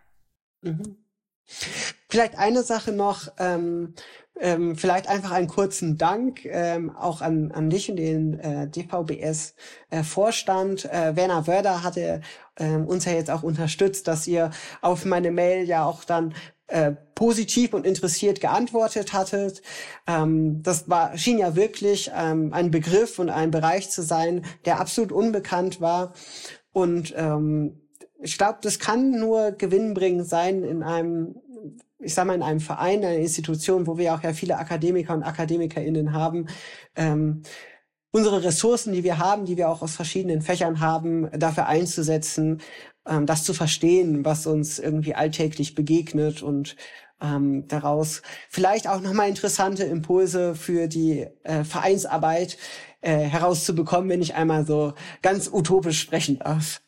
Mhm. 0.63 1.04
Vielleicht 1.47 2.39
eine 2.39 2.63
Sache 2.63 2.93
noch, 2.93 3.29
ähm, 3.39 3.95
ähm, 4.41 4.77
vielleicht 4.77 5.09
einfach 5.09 5.31
einen 5.31 5.49
kurzen 5.49 5.97
Dank 5.97 6.45
ähm, 6.45 6.95
auch 6.95 7.21
an, 7.21 7.53
an 7.53 7.71
dich 7.71 7.89
und 7.91 7.97
den 7.97 8.41
äh, 8.41 8.69
DVBS-Vorstand. 8.69 10.87
Äh, 10.87 11.11
äh, 11.11 11.17
Werner 11.17 11.47
Wörder 11.47 11.85
hatte 11.85 12.21
äh, 12.57 12.77
uns 12.77 13.05
ja 13.05 13.13
jetzt 13.13 13.31
auch 13.31 13.45
unterstützt, 13.45 14.09
dass 14.09 14.27
ihr 14.27 14.51
auf 14.81 15.05
meine 15.05 15.31
Mail 15.31 15.69
ja 15.69 15.85
auch 15.85 16.03
dann 16.05 16.35
äh, 16.67 16.93
positiv 17.15 17.75
und 17.75 17.87
interessiert 17.87 18.41
geantwortet 18.41 19.13
hattet. 19.13 19.63
Ähm, 20.07 20.63
das 20.63 20.89
war, 20.89 21.17
schien 21.17 21.39
ja 21.39 21.55
wirklich 21.55 22.11
ähm, 22.17 22.53
ein 22.53 22.71
Begriff 22.71 23.19
und 23.19 23.31
ein 23.31 23.51
Bereich 23.51 23.91
zu 23.91 24.03
sein, 24.03 24.45
der 24.65 24.81
absolut 24.81 25.13
unbekannt 25.13 25.81
war. 25.81 26.15
Und 26.73 27.15
ähm, 27.17 27.84
ich 28.25 28.39
glaube, 28.39 28.59
das 28.63 28.79
kann 28.79 29.11
nur 29.11 29.53
gewinnbringend 29.53 30.27
sein 30.27 30.65
in 30.65 30.83
einem, 30.83 31.37
ich 31.99 32.15
sag 32.15 32.27
mal, 32.27 32.35
in 32.35 32.43
einem 32.43 32.61
Verein, 32.61 33.05
einer 33.05 33.17
Institution, 33.17 33.87
wo 33.87 33.99
wir 33.99 34.15
auch 34.15 34.23
ja 34.23 34.33
viele 34.33 34.57
Akademiker 34.59 35.15
und 35.15 35.23
AkademikerInnen 35.23 36.13
haben, 36.13 36.47
ähm, 36.97 37.43
unsere 38.13 38.43
Ressourcen, 38.43 38.95
die 38.95 39.05
wir 39.05 39.19
haben, 39.19 39.45
die 39.45 39.59
wir 39.59 39.69
auch 39.69 39.83
aus 39.83 39.95
verschiedenen 39.95 40.41
Fächern 40.41 40.81
haben, 40.81 41.29
dafür 41.39 41.67
einzusetzen, 41.67 42.63
ähm, 43.07 43.27
das 43.27 43.45
zu 43.45 43.53
verstehen, 43.53 44.25
was 44.25 44.47
uns 44.47 44.79
irgendwie 44.79 45.15
alltäglich 45.15 45.75
begegnet 45.75 46.43
und 46.43 46.77
ähm, 47.21 47.69
daraus 47.69 48.23
vielleicht 48.49 48.89
auch 48.89 49.01
nochmal 49.01 49.29
interessante 49.29 49.85
Impulse 49.85 50.55
für 50.55 50.89
die 50.89 51.27
äh, 51.43 51.65
Vereinsarbeit 51.65 52.57
äh, 53.03 53.19
herauszubekommen, 53.19 54.09
wenn 54.09 54.23
ich 54.23 54.35
einmal 54.35 54.65
so 54.65 54.95
ganz 55.21 55.51
utopisch 55.53 56.01
sprechen 56.01 56.39
darf. 56.39 56.84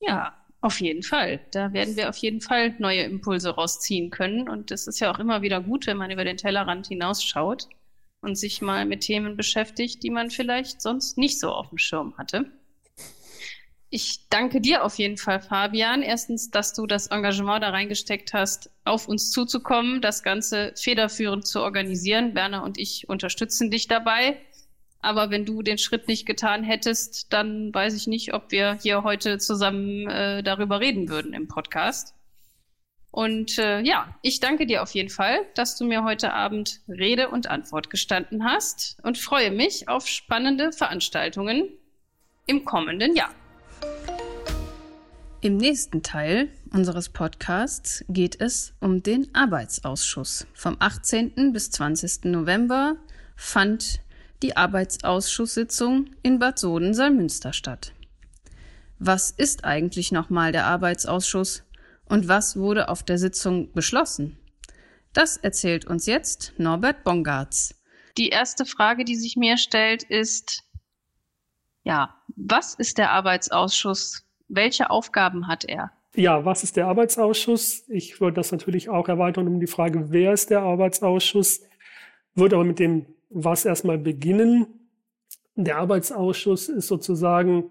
Ja, 0.00 0.36
auf 0.60 0.80
jeden 0.80 1.02
Fall. 1.02 1.40
Da 1.52 1.72
werden 1.72 1.96
wir 1.96 2.08
auf 2.08 2.16
jeden 2.16 2.40
Fall 2.40 2.74
neue 2.78 3.02
Impulse 3.02 3.50
rausziehen 3.50 4.10
können. 4.10 4.48
Und 4.48 4.70
es 4.70 4.86
ist 4.86 5.00
ja 5.00 5.10
auch 5.10 5.18
immer 5.18 5.42
wieder 5.42 5.60
gut, 5.60 5.86
wenn 5.86 5.96
man 5.96 6.10
über 6.10 6.24
den 6.24 6.36
Tellerrand 6.36 6.88
hinausschaut 6.88 7.68
und 8.20 8.36
sich 8.36 8.60
mal 8.60 8.84
mit 8.84 9.02
Themen 9.02 9.36
beschäftigt, 9.36 10.02
die 10.02 10.10
man 10.10 10.30
vielleicht 10.30 10.82
sonst 10.82 11.18
nicht 11.18 11.38
so 11.38 11.50
auf 11.50 11.68
dem 11.68 11.78
Schirm 11.78 12.16
hatte. 12.18 12.50
Ich 13.90 14.28
danke 14.28 14.60
dir 14.60 14.84
auf 14.84 14.96
jeden 14.98 15.16
Fall, 15.16 15.40
Fabian. 15.40 16.02
Erstens, 16.02 16.50
dass 16.50 16.74
du 16.74 16.86
das 16.86 17.06
Engagement 17.06 17.62
da 17.62 17.70
reingesteckt 17.70 18.34
hast, 18.34 18.70
auf 18.84 19.08
uns 19.08 19.30
zuzukommen, 19.30 20.02
das 20.02 20.22
Ganze 20.22 20.74
federführend 20.76 21.46
zu 21.46 21.60
organisieren. 21.62 22.34
Werner 22.34 22.64
und 22.64 22.76
ich 22.76 23.08
unterstützen 23.08 23.70
dich 23.70 23.88
dabei. 23.88 24.38
Aber 25.00 25.30
wenn 25.30 25.44
du 25.44 25.62
den 25.62 25.78
Schritt 25.78 26.08
nicht 26.08 26.26
getan 26.26 26.64
hättest, 26.64 27.32
dann 27.32 27.72
weiß 27.72 27.94
ich 27.94 28.06
nicht, 28.06 28.34
ob 28.34 28.50
wir 28.50 28.78
hier 28.82 29.04
heute 29.04 29.38
zusammen 29.38 30.08
äh, 30.08 30.42
darüber 30.42 30.80
reden 30.80 31.08
würden 31.08 31.32
im 31.32 31.46
Podcast. 31.46 32.14
Und 33.10 33.58
äh, 33.58 33.80
ja, 33.80 34.14
ich 34.22 34.40
danke 34.40 34.66
dir 34.66 34.82
auf 34.82 34.90
jeden 34.90 35.08
Fall, 35.08 35.40
dass 35.54 35.76
du 35.76 35.84
mir 35.84 36.04
heute 36.04 36.32
Abend 36.34 36.80
Rede 36.88 37.30
und 37.30 37.48
Antwort 37.48 37.90
gestanden 37.90 38.44
hast 38.44 38.98
und 39.02 39.18
freue 39.18 39.50
mich 39.50 39.88
auf 39.88 40.06
spannende 40.06 40.72
Veranstaltungen 40.72 41.68
im 42.46 42.64
kommenden 42.64 43.16
Jahr. 43.16 43.30
Im 45.40 45.56
nächsten 45.56 46.02
Teil 46.02 46.48
unseres 46.72 47.08
Podcasts 47.08 48.04
geht 48.08 48.40
es 48.40 48.74
um 48.80 49.04
den 49.04 49.32
Arbeitsausschuss. 49.34 50.46
Vom 50.52 50.76
18. 50.80 51.52
bis 51.52 51.70
20. 51.70 52.24
November 52.24 52.96
fand 53.36 54.00
die 54.42 54.56
Arbeitsausschusssitzung 54.56 56.10
in 56.22 56.38
Bad 56.38 56.58
Soden-Salmünster 56.58 57.52
statt. 57.52 57.92
Was 58.98 59.30
ist 59.30 59.64
eigentlich 59.64 60.12
nochmal 60.12 60.52
der 60.52 60.66
Arbeitsausschuss 60.66 61.64
und 62.06 62.28
was 62.28 62.56
wurde 62.56 62.88
auf 62.88 63.02
der 63.02 63.18
Sitzung 63.18 63.72
beschlossen? 63.72 64.38
Das 65.12 65.36
erzählt 65.36 65.86
uns 65.86 66.06
jetzt 66.06 66.52
Norbert 66.58 67.04
Bongartz. 67.04 67.74
Die 68.16 68.28
erste 68.28 68.64
Frage, 68.64 69.04
die 69.04 69.16
sich 69.16 69.36
mir 69.36 69.56
stellt, 69.56 70.02
ist, 70.02 70.64
ja, 71.84 72.14
was 72.36 72.74
ist 72.74 72.98
der 72.98 73.12
Arbeitsausschuss? 73.12 74.24
Welche 74.48 74.90
Aufgaben 74.90 75.46
hat 75.46 75.64
er? 75.64 75.92
Ja, 76.14 76.44
was 76.44 76.64
ist 76.64 76.76
der 76.76 76.86
Arbeitsausschuss? 76.86 77.88
Ich 77.88 78.20
würde 78.20 78.36
das 78.36 78.50
natürlich 78.50 78.88
auch 78.88 79.08
erweitern 79.08 79.46
um 79.46 79.60
die 79.60 79.66
Frage, 79.66 80.10
wer 80.10 80.32
ist 80.32 80.50
der 80.50 80.60
Arbeitsausschuss? 80.60 81.62
Würde 82.34 82.56
aber 82.56 82.64
mit 82.64 82.78
dem 82.78 83.06
was 83.30 83.64
erstmal 83.64 83.98
beginnen. 83.98 84.66
Der 85.54 85.78
Arbeitsausschuss 85.78 86.68
ist 86.68 86.86
sozusagen 86.86 87.70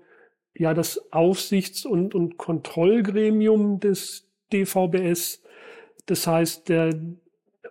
ja 0.55 0.73
das 0.73 1.11
Aufsichts- 1.11 1.85
und, 1.85 2.15
und 2.15 2.37
Kontrollgremium 2.37 3.79
des 3.79 4.27
DVBS. 4.51 5.41
Das 6.05 6.27
heißt, 6.27 6.69
der 6.69 6.99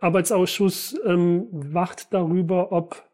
Arbeitsausschuss 0.00 0.98
ähm, 1.04 1.48
wacht 1.50 2.12
darüber, 2.12 2.72
ob 2.72 3.04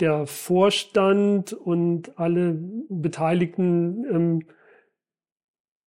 der 0.00 0.26
Vorstand 0.26 1.52
und 1.52 2.18
alle 2.18 2.58
Beteiligten 2.88 4.04
ähm, 4.10 4.44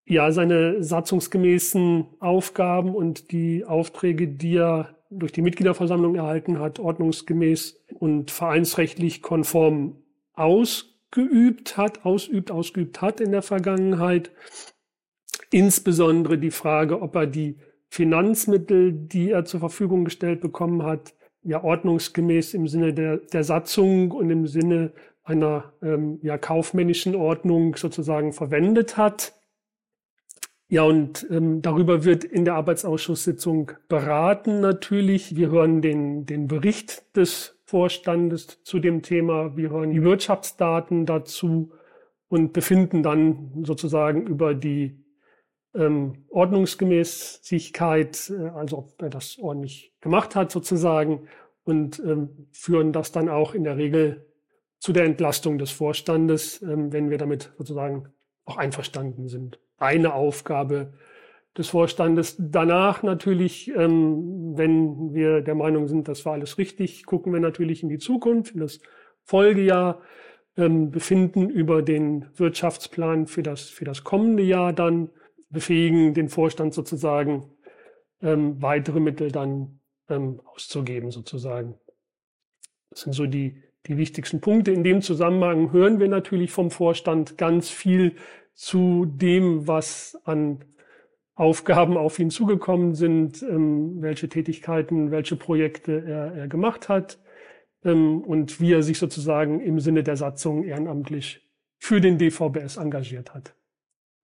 ja 0.06 0.32
seine 0.32 0.84
satzungsgemäßen 0.84 2.06
Aufgaben 2.20 2.94
und 2.94 3.32
die 3.32 3.66
Aufträge, 3.66 4.28
die 4.28 4.58
er 4.58 4.96
durch 5.20 5.32
die 5.32 5.42
Mitgliederversammlung 5.42 6.16
erhalten 6.16 6.60
hat, 6.60 6.80
ordnungsgemäß 6.80 7.80
und 8.00 8.32
vereinsrechtlich 8.32 9.22
konform 9.22 9.98
ausgeübt 10.34 11.78
hat, 11.78 12.06
ausübt, 12.06 12.52
ausgeübt 12.52 13.02
hat 13.02 13.22
in 13.22 13.32
der 13.32 13.42
Vergangenheit. 13.42 14.32
Insbesondere 15.52 16.38
die 16.38 16.52
Frage, 16.52 17.02
ob 17.02 17.16
er 17.16 17.28
die 17.28 17.58
Finanzmittel, 17.90 18.92
die 18.92 19.30
er 19.30 19.46
zur 19.46 19.60
Verfügung 19.60 20.06
gestellt 20.06 20.42
bekommen 20.42 20.84
hat, 20.84 21.14
ja 21.44 21.64
ordnungsgemäß 21.64 22.54
im 22.54 22.68
Sinne 22.68 22.94
der, 22.94 23.18
der 23.18 23.44
Satzung 23.44 24.12
und 24.12 24.30
im 24.30 24.48
Sinne 24.48 24.94
einer 25.24 25.74
ähm, 25.82 26.20
ja, 26.22 26.38
kaufmännischen 26.38 27.16
Ordnung 27.16 27.76
sozusagen 27.76 28.34
verwendet 28.34 28.98
hat. 28.98 29.34
Ja, 30.74 30.84
und 30.86 31.28
ähm, 31.30 31.62
darüber 31.62 32.04
wird 32.04 32.24
in 32.24 32.46
der 32.46 32.56
Arbeitsausschusssitzung 32.56 33.74
beraten 33.90 34.60
natürlich. 34.60 35.36
Wir 35.36 35.52
hören 35.52 35.84
den, 35.84 36.26
den 36.26 36.48
Bericht 36.48 37.16
des 37.16 37.60
Vorstandes 37.64 38.64
zu 38.64 38.80
dem 38.80 39.04
Thema, 39.04 39.56
wir 39.56 39.70
hören 39.70 39.92
die 39.92 40.02
Wirtschaftsdaten 40.02 41.06
dazu 41.06 41.72
und 42.28 42.54
befinden 42.54 43.04
dann 43.04 43.64
sozusagen 43.64 44.26
über 44.26 44.56
die 44.56 45.00
ähm, 45.76 46.26
Ordnungsgemäßigkeit, 46.30 48.32
äh, 48.32 48.50
also 48.56 48.80
ob 48.80 49.00
er 49.00 49.12
das 49.12 49.38
ordentlich 49.38 49.94
gemacht 50.02 50.36
hat 50.36 50.52
sozusagen 50.52 51.28
und 51.66 52.00
ähm, 52.00 52.48
führen 52.52 52.94
das 52.94 53.12
dann 53.12 53.30
auch 53.30 53.54
in 53.54 53.64
der 53.64 53.78
Regel 53.78 54.26
zu 54.80 54.92
der 54.92 55.06
Entlastung 55.06 55.60
des 55.60 55.70
Vorstandes, 55.70 56.64
ähm, 56.64 56.92
wenn 56.92 57.12
wir 57.12 57.20
damit 57.20 57.54
sozusagen 57.60 58.10
auch 58.46 58.58
einverstanden 58.58 59.28
sind. 59.28 59.60
Eine 59.78 60.14
Aufgabe 60.14 60.94
des 61.58 61.70
Vorstandes. 61.70 62.36
Danach 62.40 63.04
natürlich, 63.04 63.72
ähm, 63.76 64.58
wenn 64.58 65.14
wir 65.14 65.42
der 65.42 65.56
Meinung 65.56 65.88
sind, 65.88 66.08
das 66.08 66.26
war 66.26 66.34
alles 66.34 66.58
richtig, 66.58 67.06
gucken 67.06 67.34
wir 67.34 67.40
natürlich 67.40 67.84
in 67.84 67.90
die 67.90 68.00
Zukunft, 68.00 68.56
in 68.56 68.62
das 68.62 68.80
Folgejahr, 69.24 70.02
ähm, 70.58 70.92
befinden 70.92 71.50
über 71.50 71.82
den 71.82 72.28
Wirtschaftsplan 72.36 73.28
für 73.28 73.44
das, 73.44 73.70
für 73.70 73.86
das 73.86 74.04
kommende 74.04 74.44
Jahr 74.44 74.74
dann, 74.74 75.10
befähigen 75.50 76.14
den 76.14 76.30
Vorstand 76.30 76.74
sozusagen, 76.74 77.52
ähm, 78.22 78.62
weitere 78.62 79.00
Mittel 79.00 79.32
dann 79.32 79.80
ähm, 80.10 80.42
auszugeben 80.46 81.12
sozusagen. 81.12 81.76
Das 82.90 83.02
sind 83.02 83.14
so 83.14 83.26
die, 83.26 83.62
die 83.88 83.98
wichtigsten 83.98 84.42
Punkte. 84.42 84.72
In 84.72 84.84
dem 84.84 85.02
Zusammenhang 85.02 85.72
hören 85.72 86.00
wir 86.00 86.08
natürlich 86.08 86.52
vom 86.52 86.72
Vorstand 86.72 87.38
ganz 87.38 87.70
viel 87.70 88.16
zu 88.54 89.06
dem, 89.06 89.68
was 89.68 90.20
an 90.26 90.64
Aufgaben 91.36 91.98
auf 91.98 92.20
ihn 92.20 92.30
zugekommen 92.30 92.94
sind, 92.94 93.42
ähm, 93.42 94.02
welche 94.02 94.30
Tätigkeiten, 94.30 95.10
welche 95.10 95.36
Projekte 95.36 96.04
er, 96.06 96.34
er 96.34 96.48
gemacht 96.48 96.90
hat 96.90 97.18
ähm, 97.84 98.22
und 98.22 98.62
wie 98.62 98.74
er 98.74 98.84
sich 98.84 99.00
sozusagen 99.00 99.60
im 99.60 99.80
Sinne 99.80 100.04
der 100.04 100.16
Satzung 100.16 100.64
ehrenamtlich 100.64 101.42
für 101.80 102.00
den 102.00 102.18
DVBS 102.20 102.78
engagiert 102.78 103.34
hat. 103.34 103.56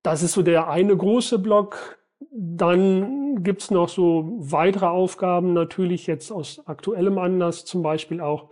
Das 0.02 0.22
ist 0.22 0.32
so 0.32 0.42
der 0.42 0.68
eine 0.68 0.96
große 0.96 1.38
Block. 1.40 1.98
Dann 2.30 3.42
gibt's 3.42 3.70
noch 3.70 3.88
so 3.88 4.36
weitere 4.38 4.86
Aufgaben, 4.86 5.52
natürlich 5.52 6.06
jetzt 6.06 6.30
aus 6.30 6.66
aktuellem 6.66 7.18
Anlass, 7.18 7.64
zum 7.64 7.82
Beispiel 7.82 8.20
auch 8.20 8.50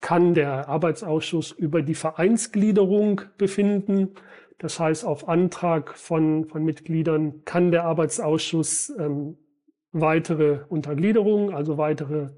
kann 0.00 0.34
der 0.34 0.68
Arbeitsausschuss 0.68 1.50
über 1.52 1.82
die 1.82 1.94
Vereinsgliederung 1.94 3.22
befinden. 3.36 4.14
Das 4.58 4.80
heißt, 4.80 5.04
auf 5.04 5.28
Antrag 5.28 5.96
von, 5.96 6.46
von 6.46 6.64
Mitgliedern 6.64 7.44
kann 7.44 7.70
der 7.70 7.84
Arbeitsausschuss 7.84 8.92
ähm, 8.98 9.38
weitere 9.92 10.60
Untergliederungen, 10.68 11.54
also 11.54 11.78
weitere 11.78 12.30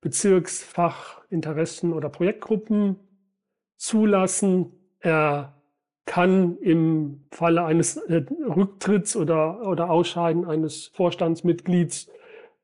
Bezirksfach, 0.00 1.22
Interessen 1.28 1.92
oder 1.92 2.08
Projektgruppen 2.08 2.96
zulassen. 3.76 4.72
Er 5.00 5.60
kann 6.06 6.56
im 6.58 7.26
Falle 7.30 7.64
eines 7.64 7.98
äh, 7.98 8.24
Rücktritts 8.46 9.14
oder, 9.14 9.66
oder 9.66 9.90
Ausscheiden 9.90 10.46
eines 10.46 10.86
Vorstandsmitglieds 10.94 12.08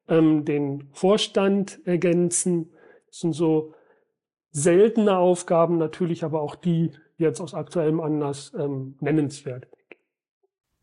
ähm, 0.08 0.46
den 0.46 0.88
Vorstand 0.92 1.80
ergänzen. 1.84 2.72
Das 3.08 3.20
sind 3.20 3.34
so 3.34 3.74
seltene 4.50 5.18
Aufgaben, 5.18 5.76
natürlich 5.76 6.24
aber 6.24 6.40
auch 6.40 6.54
die, 6.54 6.92
jetzt 7.18 7.40
aus 7.40 7.54
aktuellem 7.54 8.00
Anlass 8.00 8.52
ähm, 8.58 8.96
nennenswert. 9.00 9.66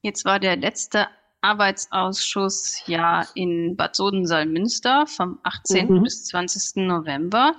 Jetzt 0.01 0.25
war 0.25 0.39
der 0.39 0.55
letzte 0.55 1.07
Arbeitsausschuss 1.41 2.83
ja 2.87 3.25
in 3.35 3.75
Bad 3.75 3.95
Sodensalmünster 3.95 5.05
vom 5.07 5.39
18. 5.43 5.87
Mhm. 5.87 6.03
bis 6.03 6.25
20. 6.25 6.87
November. 6.87 7.55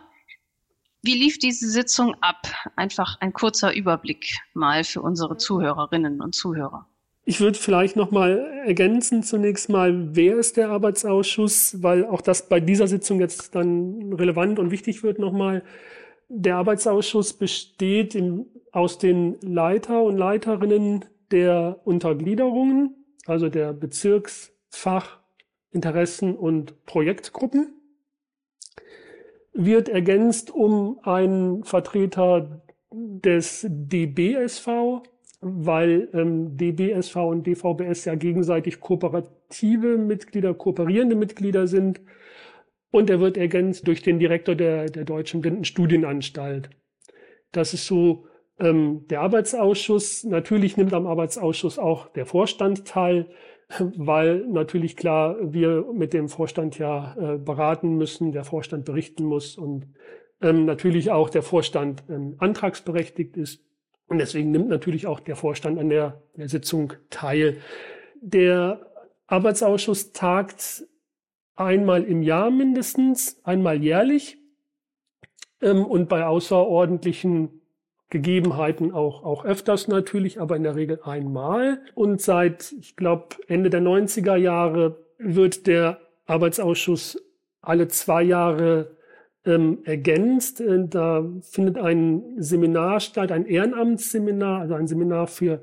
Wie 1.03 1.15
lief 1.15 1.39
diese 1.39 1.69
Sitzung 1.69 2.15
ab? 2.21 2.47
Einfach 2.77 3.21
ein 3.21 3.33
kurzer 3.33 3.75
Überblick 3.75 4.37
mal 4.55 4.85
für 4.85 5.03
unsere 5.03 5.37
Zuhörerinnen 5.37 6.21
und 6.21 6.35
Zuhörer. 6.35 6.87
Ich 7.25 7.41
würde 7.41 7.59
vielleicht 7.59 7.97
noch 7.97 8.11
mal 8.11 8.63
ergänzen 8.67 9.23
zunächst 9.23 9.69
mal, 9.69 10.15
wer 10.17 10.37
ist 10.39 10.57
der 10.57 10.71
Arbeitsausschuss, 10.71 11.83
weil 11.83 12.05
auch 12.05 12.21
das 12.21 12.49
bei 12.49 12.59
dieser 12.61 12.89
Sitzung 12.89 13.21
jetzt 13.21 13.55
dann 13.55 14.13
relevant 14.13 14.59
und 14.59 14.71
wichtig 14.71 15.03
wird 15.03 15.19
noch 15.19 15.33
mal. 15.33 15.63
Der 16.35 16.57
Arbeitsausschuss 16.57 17.35
besteht 17.35 18.15
in, 18.15 18.47
aus 18.73 18.97
den 18.97 19.39
Leiter 19.43 20.03
und 20.03 20.17
Leiterinnen 20.17 21.05
der 21.31 21.81
Untergliederungen, 21.85 23.05
also 23.27 23.51
der 23.51 23.75
Bezirks-, 23.75 24.51
Fach-, 24.71 25.21
Interessen- 25.73 26.35
und 26.35 26.87
Projektgruppen 26.87 27.75
wird 29.53 29.91
ergänzt 29.91 30.51
um 30.51 31.01
einen 31.03 31.65
Vertreter 31.65 32.63
des 32.91 33.67
DBSV, 33.69 35.03
weil 35.43 36.09
ähm, 36.15 36.57
DBSV 36.57 37.17
und 37.17 37.47
DVBS 37.47 38.07
ja 38.07 38.15
gegenseitig 38.15 38.81
kooperative 38.81 39.99
Mitglieder, 39.99 40.55
kooperierende 40.55 41.15
Mitglieder 41.15 41.67
sind. 41.67 42.01
Und 42.93 43.11
er 43.11 43.19
wird 43.19 43.37
ergänzt 43.37 43.89
durch 43.89 44.03
den 44.03 44.21
Direktor 44.21 44.55
der, 44.55 44.87
der 44.87 45.05
Deutschen 45.05 45.41
Blindenstudienanstalt. 45.41 46.71
Das 47.51 47.75
ist 47.75 47.87
so 47.87 48.27
ähm, 48.61 49.07
der 49.09 49.23
Arbeitsausschuss. 49.23 50.23
Natürlich 50.23 50.77
nimmt 50.77 50.95
am 50.95 51.09
Arbeitsausschuss 51.09 51.81
auch 51.81 52.09
der 52.11 52.27
Vorstand 52.27 52.87
teil 52.87 53.27
weil 53.97 54.47
natürlich 54.49 54.97
klar 54.97 55.37
wir 55.41 55.87
mit 55.93 56.13
dem 56.13 56.29
Vorstand 56.29 56.79
ja 56.79 57.17
äh, 57.17 57.39
beraten 57.39 57.97
müssen, 57.97 58.33
der 58.33 58.45
Vorstand 58.45 58.85
berichten 58.85 59.25
muss 59.25 59.57
und 59.57 59.87
ähm, 60.41 60.65
natürlich 60.65 61.11
auch 61.11 61.31
der 61.31 61.43
Vorstand 61.43 62.05
ähm, 62.09 62.37
antragsberechtigt 62.39 63.37
ist. 63.37 63.65
Und 64.09 64.19
deswegen 64.19 64.51
nimmt 64.51 64.69
natürlich 64.69 65.07
auch 65.07 65.21
der 65.21 65.37
Vorstand 65.37 65.79
an 65.79 65.89
der, 65.89 66.23
der 66.37 66.49
Sitzung 66.49 66.93
teil. 67.09 67.59
Der 68.21 68.87
Arbeitsausschuss 69.27 70.13
tagt 70.13 70.85
einmal 71.57 72.05
im 72.05 72.23
Jahr 72.23 72.51
mindestens, 72.51 73.41
einmal 73.45 73.83
jährlich 73.83 74.39
ähm, 75.61 75.85
und 75.85 76.09
bei 76.09 76.25
außerordentlichen 76.25 77.63
Gegebenheiten 78.11 78.93
auch, 78.93 79.25
auch 79.25 79.45
öfters 79.45 79.89
natürlich, 79.89 80.41
aber 80.41 80.57
in 80.57 80.65
der 80.65 80.77
Regel 80.77 81.01
einmal. 81.03 81.81
Und 81.95 82.21
seit, 82.21 82.73
ich 82.73 82.95
glaube, 82.95 83.37
Ende 83.49 83.71
der 83.71 83.81
90er 83.81 84.37
Jahre 84.37 84.99
wird 85.19 85.67
der 85.67 85.99
Arbeitsausschuss 86.27 87.23
alle 87.63 87.89
zwei 87.89 88.23
Jahre 88.23 88.97
ähm, 89.47 89.79
ergänzt. 89.85 90.61
Äh, 90.61 90.89
da 90.89 91.25
findet 91.41 91.79
ein 91.79 92.35
Seminar 92.37 93.01
statt, 93.01 93.33
ein 93.33 93.47
Ehrenamtsseminar, 93.47 94.61
also 94.61 94.75
ein 94.75 94.87
Seminar 94.87 95.27
für 95.27 95.63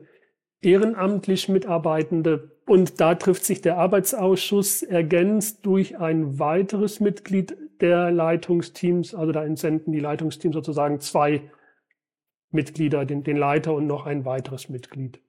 ehrenamtlich 0.62 1.49
Mitarbeitende. 1.49 2.52
Und 2.69 3.01
da 3.01 3.15
trifft 3.15 3.45
sich 3.45 3.62
der 3.62 3.79
Arbeitsausschuss 3.79 4.84
ergänzt 4.84 5.65
durch 5.65 5.97
ein 5.97 6.38
weiteres 6.38 6.99
Mitglied 6.99 7.58
der 7.82 8.12
Leitungsteams. 8.12 9.15
Also 9.15 9.32
da 9.32 9.43
entsenden 9.43 9.91
die 9.91 9.99
Leitungsteams 9.99 10.53
sozusagen 10.53 10.99
zwei 10.99 11.49
Mitglieder, 12.51 13.05
den, 13.05 13.23
den 13.23 13.38
Leiter 13.38 13.73
und 13.73 13.88
noch 13.88 14.05
ein 14.05 14.23
weiteres 14.23 14.69
Mitglied. 14.69 15.19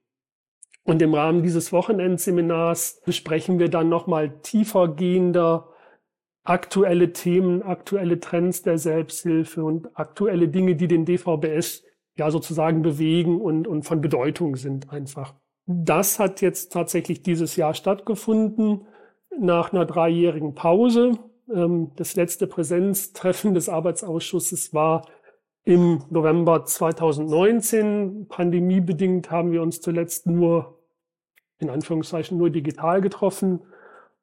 Und 0.83 1.01
im 1.01 1.15
Rahmen 1.15 1.41
dieses 1.41 1.73
Wochenendseminars 1.73 3.01
besprechen 3.05 3.57
wir 3.57 3.69
dann 3.69 3.89
nochmal 3.89 4.39
tiefergehender 4.43 5.67
aktuelle 6.43 7.11
Themen, 7.11 7.63
aktuelle 7.63 8.19
Trends 8.19 8.61
der 8.61 8.77
Selbsthilfe 8.77 9.63
und 9.63 9.89
aktuelle 9.97 10.47
Dinge, 10.47 10.75
die 10.75 10.87
den 10.87 11.05
DVBS 11.05 11.83
ja 12.17 12.29
sozusagen 12.29 12.83
bewegen 12.83 13.41
und, 13.41 13.67
und 13.67 13.81
von 13.81 13.99
Bedeutung 13.99 14.57
sind 14.57 14.91
einfach. 14.91 15.40
Das 15.65 16.19
hat 16.19 16.41
jetzt 16.41 16.71
tatsächlich 16.71 17.23
dieses 17.23 17.55
Jahr 17.55 17.73
stattgefunden 17.73 18.87
nach 19.39 19.71
einer 19.71 19.85
dreijährigen 19.85 20.55
Pause. 20.55 21.13
Ähm, 21.53 21.91
das 21.95 22.15
letzte 22.15 22.47
Präsenztreffen 22.47 23.53
des 23.53 23.69
Arbeitsausschusses 23.69 24.73
war 24.73 25.07
im 25.63 26.03
November 26.09 26.65
2019. 26.65 28.27
Pandemiebedingt 28.27 29.29
haben 29.29 29.51
wir 29.51 29.61
uns 29.61 29.81
zuletzt 29.81 30.27
nur, 30.27 30.79
in 31.59 31.69
Anführungszeichen, 31.69 32.37
nur 32.37 32.49
digital 32.49 33.01
getroffen 33.01 33.61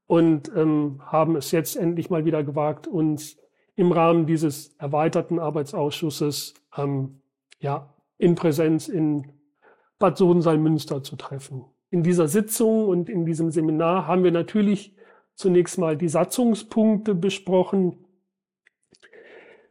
und 0.07 0.51
ähm, 0.57 1.01
haben 1.05 1.37
es 1.37 1.53
jetzt 1.53 1.77
endlich 1.77 2.11
mal 2.11 2.25
wieder 2.25 2.43
gewagt, 2.43 2.87
uns 2.87 3.37
im 3.77 3.93
Rahmen 3.93 4.27
dieses 4.27 4.75
erweiterten 4.79 5.39
Arbeitsausschusses 5.39 6.55
ähm, 6.77 7.21
ja, 7.61 7.95
in 8.17 8.35
Präsenz 8.35 8.89
in 8.89 9.38
Bad 9.99 10.17
Sodensalmünster 10.17 11.03
zu 11.03 11.17
treffen. 11.17 11.65
In 11.91 12.03
dieser 12.03 12.29
Sitzung 12.29 12.87
und 12.87 13.09
in 13.09 13.25
diesem 13.25 13.51
Seminar 13.51 14.07
haben 14.07 14.25
wir 14.25 14.33
natürlich 14.33 14.95
zunächst 15.35 15.79
mal 15.79 15.97
die 15.97 16.09
Satzungspunkte 16.09 17.15
besprochen, 17.15 18.05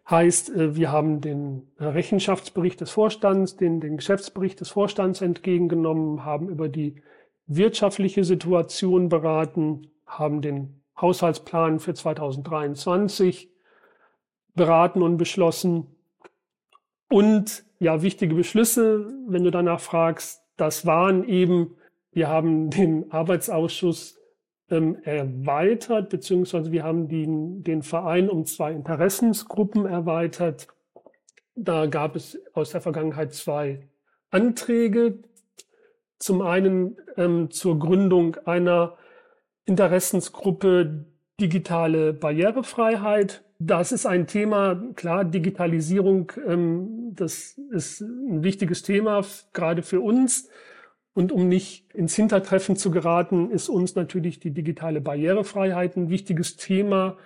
Heißt, 0.09 0.51
äh, 0.51 0.75
wir 0.75 0.91
haben 0.91 1.19
den 1.19 1.67
äh, 1.77 1.85
Rechenschaftsbericht 1.85 2.79
des 2.79 2.91
Vorstands, 2.91 3.57
den, 3.57 3.81
den 3.81 3.97
Geschäftsbericht 3.97 4.59
des 4.61 4.69
Vorstands 4.69 5.21
entgegengenommen, 5.21 6.23
haben 6.23 6.47
über 6.47 6.69
die 6.69 7.01
wirtschaftliche 7.45 8.23
Situation 8.23 9.09
beraten, 9.09 9.91
haben 10.05 10.41
den 10.41 10.81
Haushaltsplan 10.99 11.79
für 11.79 11.93
2023 11.93 13.51
beraten 14.55 15.01
und 15.01 15.17
beschlossen. 15.17 15.87
Und 17.09 17.65
ja, 17.79 18.01
wichtige 18.01 18.35
Beschlüsse, 18.35 19.13
wenn 19.27 19.43
du 19.43 19.51
danach 19.51 19.79
fragst, 19.79 20.41
das 20.57 20.85
waren 20.85 21.23
eben, 21.23 21.75
wir 22.11 22.27
haben 22.27 22.69
den 22.71 23.11
Arbeitsausschuss 23.11 24.19
ähm, 24.69 24.97
erweitert, 25.03 26.09
beziehungsweise 26.09 26.71
wir 26.71 26.83
haben 26.83 27.07
den, 27.07 27.63
den 27.63 27.83
Verein 27.83 28.29
um 28.29 28.45
zwei 28.45 28.73
Interessensgruppen 28.73 29.85
erweitert. 29.85 30.67
Da 31.55 31.85
gab 31.85 32.15
es 32.15 32.39
aus 32.53 32.71
der 32.71 32.81
Vergangenheit 32.81 33.33
zwei 33.33 33.87
Anträge. 34.29 35.19
Zum 36.19 36.41
einen 36.41 36.97
ähm, 37.15 37.51
zur 37.51 37.79
Gründung 37.79 38.35
einer 38.45 38.97
Interessensgruppe 39.65 41.05
digitale 41.39 42.13
Barrierefreiheit. 42.13 43.43
Das 43.59 43.91
ist 43.91 44.05
ein 44.05 44.27
Thema, 44.27 44.75
klar, 44.95 45.25
Digitalisierung, 45.25 46.31
ähm, 46.45 47.13
das 47.15 47.59
ist 47.71 48.01
ein 48.01 48.43
wichtiges 48.43 48.83
Thema, 48.83 49.25
gerade 49.53 49.81
für 49.81 50.01
uns. 50.01 50.49
Und 51.13 51.31
um 51.31 51.47
nicht 51.47 51.91
ins 51.95 52.15
Hintertreffen 52.15 52.75
zu 52.75 52.91
geraten, 52.91 53.49
ist 53.49 53.69
uns 53.69 53.95
natürlich 53.95 54.39
die 54.39 54.51
digitale 54.51 55.01
Barrierefreiheit 55.01 55.97
ein 55.97 56.09
wichtiges 56.09 56.57
Thema. 56.57 57.17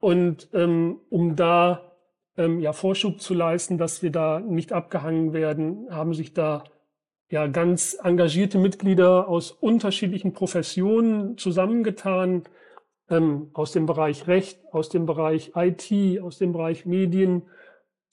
Und 0.00 0.48
ähm, 0.54 1.00
um 1.10 1.36
da 1.36 1.92
ähm, 2.38 2.60
ja 2.60 2.72
Vorschub 2.72 3.20
zu 3.20 3.34
leisten, 3.34 3.76
dass 3.76 4.02
wir 4.02 4.10
da 4.10 4.40
nicht 4.40 4.72
abgehangen 4.72 5.34
werden, 5.34 5.88
haben 5.90 6.14
sich 6.14 6.32
da 6.32 6.64
ja 7.30 7.46
ganz 7.46 7.98
engagierte 8.02 8.56
Mitglieder 8.56 9.28
aus 9.28 9.50
unterschiedlichen 9.50 10.32
Professionen 10.32 11.36
zusammengetan, 11.36 12.44
ähm, 13.10 13.50
aus 13.54 13.72
dem 13.72 13.86
Bereich 13.86 14.26
Recht, 14.26 14.60
aus 14.72 14.88
dem 14.88 15.06
Bereich 15.06 15.52
IT, 15.54 16.20
aus 16.20 16.38
dem 16.38 16.52
Bereich 16.52 16.86
Medien, 16.86 17.42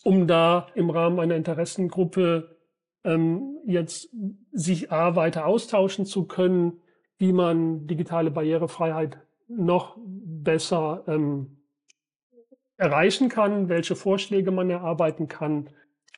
um 0.03 0.27
da 0.27 0.67
im 0.75 0.89
Rahmen 0.89 1.19
einer 1.19 1.35
Interessengruppe 1.35 2.57
ähm, 3.03 3.57
jetzt 3.65 4.09
sich 4.51 4.91
A, 4.91 5.15
weiter 5.15 5.45
austauschen 5.45 6.05
zu 6.05 6.25
können, 6.25 6.81
wie 7.17 7.33
man 7.33 7.87
digitale 7.87 8.31
Barrierefreiheit 8.31 9.19
noch 9.47 9.97
besser 9.97 11.03
ähm, 11.07 11.57
erreichen 12.77 13.29
kann, 13.29 13.69
welche 13.69 13.95
Vorschläge 13.95 14.51
man 14.51 14.69
erarbeiten 14.69 15.27
kann, 15.27 15.69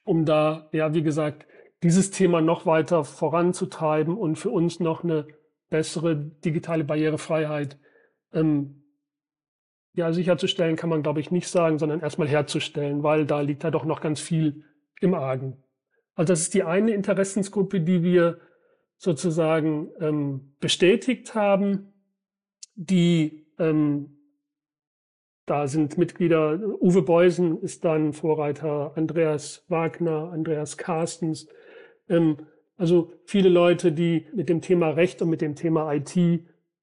um 0.03 0.25
da, 0.25 0.69
ja, 0.71 0.93
wie 0.93 1.03
gesagt, 1.03 1.45
dieses 1.83 2.09
Thema 2.09 2.41
noch 2.41 2.65
weiter 2.65 3.03
voranzutreiben 3.03 4.17
und 4.17 4.37
für 4.37 4.49
uns 4.49 4.79
noch 4.79 5.03
eine 5.03 5.27
bessere 5.69 6.15
digitale 6.15 6.83
Barrierefreiheit 6.83 7.77
ähm, 8.33 8.83
ja, 9.93 10.13
sicherzustellen, 10.13 10.75
kann 10.75 10.89
man, 10.89 11.01
glaube 11.01 11.19
ich, 11.19 11.31
nicht 11.31 11.47
sagen, 11.47 11.79
sondern 11.79 12.01
erstmal 12.01 12.27
herzustellen, 12.27 13.01
weil 13.03 13.25
da 13.25 13.41
liegt 13.41 13.63
ja 13.63 13.71
doch 13.71 13.83
noch 13.83 13.99
ganz 13.99 14.19
viel 14.19 14.63
im 15.01 15.13
Argen. 15.13 15.63
Also 16.13 16.33
das 16.33 16.41
ist 16.41 16.53
die 16.53 16.63
eine 16.63 16.91
Interessensgruppe, 16.91 17.81
die 17.81 18.03
wir 18.03 18.39
sozusagen 18.97 19.89
ähm, 19.99 20.55
bestätigt 20.59 21.35
haben, 21.35 21.93
die 22.75 23.47
ähm, 23.59 24.17
da 25.47 25.67
sind 25.67 25.97
Mitglieder, 25.97 26.59
Uwe 26.81 27.01
Beusen 27.03 27.61
ist 27.61 27.85
dann 27.85 28.11
Vorreiter, 28.11 28.91
Andreas 28.95 29.63
Wagner, 29.69 30.31
Andreas 30.31 30.77
Carstens, 30.77 31.47
ähm, 32.09 32.37
also 32.75 33.11
viele 33.25 33.49
Leute, 33.49 33.91
die 33.91 34.27
mit 34.35 34.49
dem 34.49 34.61
Thema 34.61 34.89
Recht 34.89 35.21
und 35.21 35.29
mit 35.29 35.41
dem 35.41 35.55
Thema 35.55 35.91
IT 35.93 36.15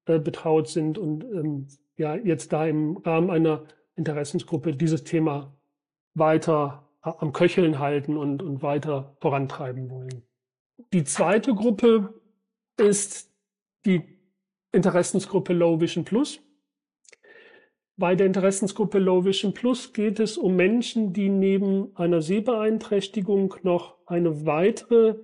äh, 0.05 0.19
betraut 0.19 0.67
sind 0.67 0.97
und 0.97 1.23
ähm, 1.23 1.67
ja 1.97 2.15
jetzt 2.15 2.53
da 2.53 2.65
im 2.65 2.97
Rahmen 2.97 3.29
einer 3.29 3.63
Interessensgruppe 3.95 4.75
dieses 4.75 5.03
Thema 5.03 5.55
weiter 6.13 6.87
am 7.01 7.33
Köcheln 7.33 7.79
halten 7.79 8.17
und, 8.17 8.41
und 8.41 8.63
weiter 8.63 9.15
vorantreiben 9.19 9.89
wollen. 9.89 10.23
Die 10.91 11.03
zweite 11.03 11.53
Gruppe 11.53 12.13
ist 12.77 13.31
die 13.85 14.01
Interessensgruppe 14.71 15.53
Low 15.53 15.79
Vision 15.79 16.03
Plus. 16.03 16.41
Bei 17.97 18.15
der 18.15 18.27
Interessensgruppe 18.27 18.99
Low 18.99 19.23
Vision 19.23 19.53
Plus 19.53 19.93
geht 19.93 20.19
es 20.19 20.37
um 20.37 20.55
Menschen, 20.55 21.13
die 21.13 21.29
neben 21.29 21.95
einer 21.95 22.21
Sehbeeinträchtigung 22.21 23.55
noch 23.63 23.95
eine 24.05 24.45
weitere, 24.45 25.15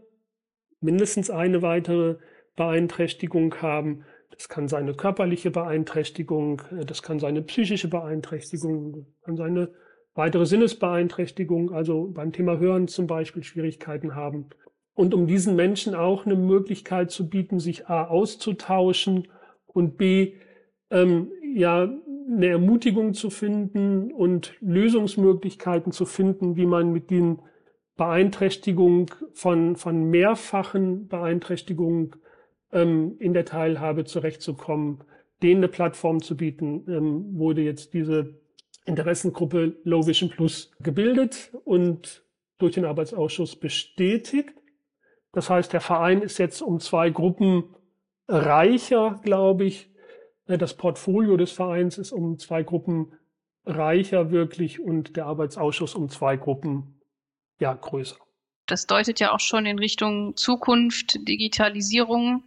mindestens 0.79 1.29
eine 1.29 1.61
weitere 1.61 2.17
Beeinträchtigung 2.55 3.55
haben. 3.61 4.05
Das 4.41 4.49
kann 4.49 4.67
seine 4.67 4.95
körperliche 4.95 5.51
Beeinträchtigung, 5.51 6.63
das 6.88 7.04
kann 7.04 7.19
seine 7.19 7.43
psychische 7.43 7.89
Beeinträchtigung, 7.89 9.06
kann 9.21 9.38
seine 9.38 9.69
weitere 10.15 10.47
Sinnesbeeinträchtigung, 10.47 11.71
also 11.71 12.08
beim 12.08 12.32
Thema 12.32 12.58
Hören 12.58 12.88
zum 12.88 13.06
Beispiel 13.06 13.43
Schwierigkeiten 13.43 14.15
haben. 14.15 14.49
Und 14.95 15.13
um 15.13 15.27
diesen 15.27 15.56
Menschen 15.56 15.93
auch 15.93 16.25
eine 16.25 16.36
Möglichkeit 16.36 17.12
zu 17.12 17.30
bieten, 17.30 17.60
sich 17.60 17.86
A 17.86 18.08
auszutauschen 18.08 19.27
und 19.67 19.97
B 19.97 20.34
ähm, 20.89 21.32
ja 21.54 21.93
eine 22.27 22.47
Ermutigung 22.47 23.13
zu 23.13 23.30
finden 23.30 24.12
und 24.12 24.56
Lösungsmöglichkeiten 24.60 25.91
zu 25.91 26.08
finden, 26.08 26.56
wie 26.56 26.65
man 26.65 26.91
mit 26.91 27.12
den 27.12 27.43
Beeinträchtigungen 27.95 29.06
von, 29.34 29.75
von 29.75 30.10
mehrfachen 30.10 31.08
Beeinträchtigungen 31.10 32.15
in 32.71 33.34
der 33.34 33.45
Teilhabe 33.45 34.05
zurechtzukommen, 34.05 35.03
denen 35.41 35.57
eine 35.57 35.67
Plattform 35.67 36.21
zu 36.21 36.38
bieten, 36.38 36.86
ähm, 36.88 37.38
wurde 37.38 37.62
jetzt 37.62 37.93
diese 37.93 38.39
Interessengruppe 38.86 39.77
Low 39.84 40.05
Vision 40.07 40.29
Plus 40.29 40.71
gebildet 40.79 41.51
und 41.65 42.23
durch 42.57 42.73
den 42.73 42.86
Arbeitsausschuss 42.86 43.55
bestätigt. 43.55 44.53
Das 45.31 45.49
heißt, 45.49 45.73
der 45.73 45.81
Verein 45.81 46.21
ist 46.21 46.38
jetzt 46.38 46.62
um 46.62 46.79
zwei 46.79 47.10
Gruppen 47.10 47.75
reicher, 48.27 49.19
glaube 49.23 49.65
ich. 49.65 49.89
Äh, 50.45 50.57
das 50.57 50.75
Portfolio 50.75 51.38
des 51.38 51.51
Vereins 51.51 51.97
ist 51.97 52.12
um 52.12 52.38
zwei 52.38 52.63
Gruppen 52.63 53.13
reicher 53.65 54.31
wirklich 54.31 54.79
und 54.79 55.15
der 55.17 55.25
Arbeitsausschuss 55.25 55.95
um 55.95 56.10
zwei 56.10 56.36
Gruppen 56.38 57.01
ja 57.60 57.73
größer. 57.73 58.17
Das 58.65 58.88
deutet 58.88 59.19
ja 59.19 59.34
auch 59.34 59.39
schon 59.39 59.65
in 59.65 59.79
Richtung 59.79 60.36
Zukunft, 60.36 61.27
Digitalisierung 61.27 62.43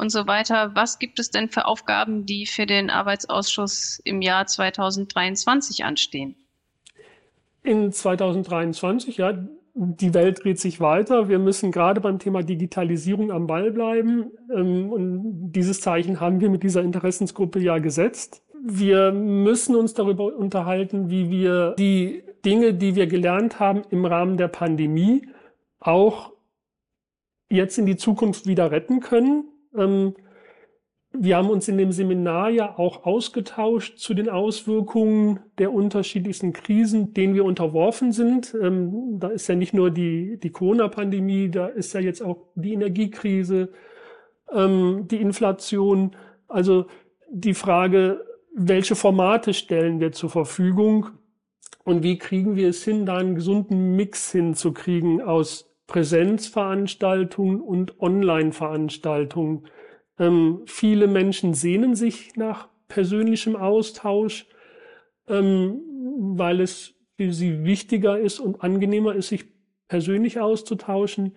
und 0.00 0.10
so 0.10 0.26
weiter. 0.26 0.72
Was 0.74 0.98
gibt 0.98 1.18
es 1.18 1.30
denn 1.30 1.48
für 1.48 1.66
Aufgaben, 1.66 2.24
die 2.26 2.46
für 2.46 2.66
den 2.66 2.90
Arbeitsausschuss 2.90 4.00
im 4.04 4.22
Jahr 4.22 4.46
2023 4.46 5.84
anstehen? 5.84 6.34
In 7.62 7.92
2023, 7.92 9.18
ja, 9.18 9.38
die 9.74 10.14
Welt 10.14 10.42
dreht 10.42 10.58
sich 10.58 10.80
weiter. 10.80 11.28
Wir 11.28 11.38
müssen 11.38 11.70
gerade 11.70 12.00
beim 12.00 12.18
Thema 12.18 12.42
Digitalisierung 12.42 13.30
am 13.30 13.46
Ball 13.46 13.70
bleiben. 13.70 14.30
Ähm, 14.52 14.90
und 14.90 15.52
dieses 15.52 15.80
Zeichen 15.80 16.20
haben 16.20 16.40
wir 16.40 16.48
mit 16.48 16.62
dieser 16.62 16.82
Interessensgruppe 16.82 17.60
ja 17.60 17.78
gesetzt. 17.78 18.42
Wir 18.62 19.12
müssen 19.12 19.76
uns 19.76 19.94
darüber 19.94 20.34
unterhalten, 20.34 21.10
wie 21.10 21.30
wir 21.30 21.74
die 21.78 22.24
Dinge, 22.44 22.74
die 22.74 22.94
wir 22.94 23.06
gelernt 23.06 23.60
haben 23.60 23.82
im 23.90 24.04
Rahmen 24.04 24.36
der 24.36 24.48
Pandemie, 24.48 25.28
auch 25.78 26.32
jetzt 27.50 27.78
in 27.78 27.86
die 27.86 27.96
Zukunft 27.96 28.46
wieder 28.46 28.70
retten 28.70 29.00
können. 29.00 29.49
Ähm, 29.76 30.14
wir 31.12 31.36
haben 31.36 31.50
uns 31.50 31.66
in 31.66 31.76
dem 31.76 31.90
Seminar 31.90 32.50
ja 32.50 32.78
auch 32.78 33.04
ausgetauscht 33.04 33.98
zu 33.98 34.14
den 34.14 34.28
Auswirkungen 34.28 35.40
der 35.58 35.72
unterschiedlichsten 35.72 36.52
Krisen, 36.52 37.14
denen 37.14 37.34
wir 37.34 37.44
unterworfen 37.44 38.12
sind. 38.12 38.54
Ähm, 38.60 39.18
da 39.18 39.28
ist 39.28 39.48
ja 39.48 39.56
nicht 39.56 39.74
nur 39.74 39.90
die, 39.90 40.38
die 40.38 40.50
Corona-Pandemie, 40.50 41.50
da 41.50 41.66
ist 41.66 41.92
ja 41.94 42.00
jetzt 42.00 42.22
auch 42.22 42.38
die 42.54 42.74
Energiekrise, 42.74 43.72
ähm, 44.52 45.08
die 45.10 45.20
Inflation. 45.20 46.14
Also 46.46 46.86
die 47.28 47.54
Frage, 47.54 48.24
welche 48.54 48.94
Formate 48.94 49.52
stellen 49.52 49.98
wir 49.98 50.12
zur 50.12 50.30
Verfügung 50.30 51.06
und 51.84 52.04
wie 52.04 52.18
kriegen 52.18 52.54
wir 52.54 52.68
es 52.68 52.84
hin, 52.84 53.04
da 53.04 53.16
einen 53.16 53.34
gesunden 53.34 53.96
Mix 53.96 54.30
hinzukriegen 54.30 55.20
aus 55.20 55.69
Präsenzveranstaltungen 55.90 57.60
und 57.60 58.00
Online-Veranstaltungen. 58.00 59.66
Ähm, 60.18 60.62
viele 60.66 61.08
Menschen 61.08 61.52
sehnen 61.52 61.96
sich 61.96 62.36
nach 62.36 62.68
persönlichem 62.86 63.56
Austausch, 63.56 64.46
ähm, 65.26 65.82
weil 66.36 66.60
es 66.60 66.94
für 67.16 67.32
sie 67.32 67.64
wichtiger 67.64 68.18
ist 68.18 68.38
und 68.38 68.62
angenehmer 68.62 69.16
ist, 69.16 69.28
sich 69.28 69.46
persönlich 69.88 70.38
auszutauschen. 70.38 71.36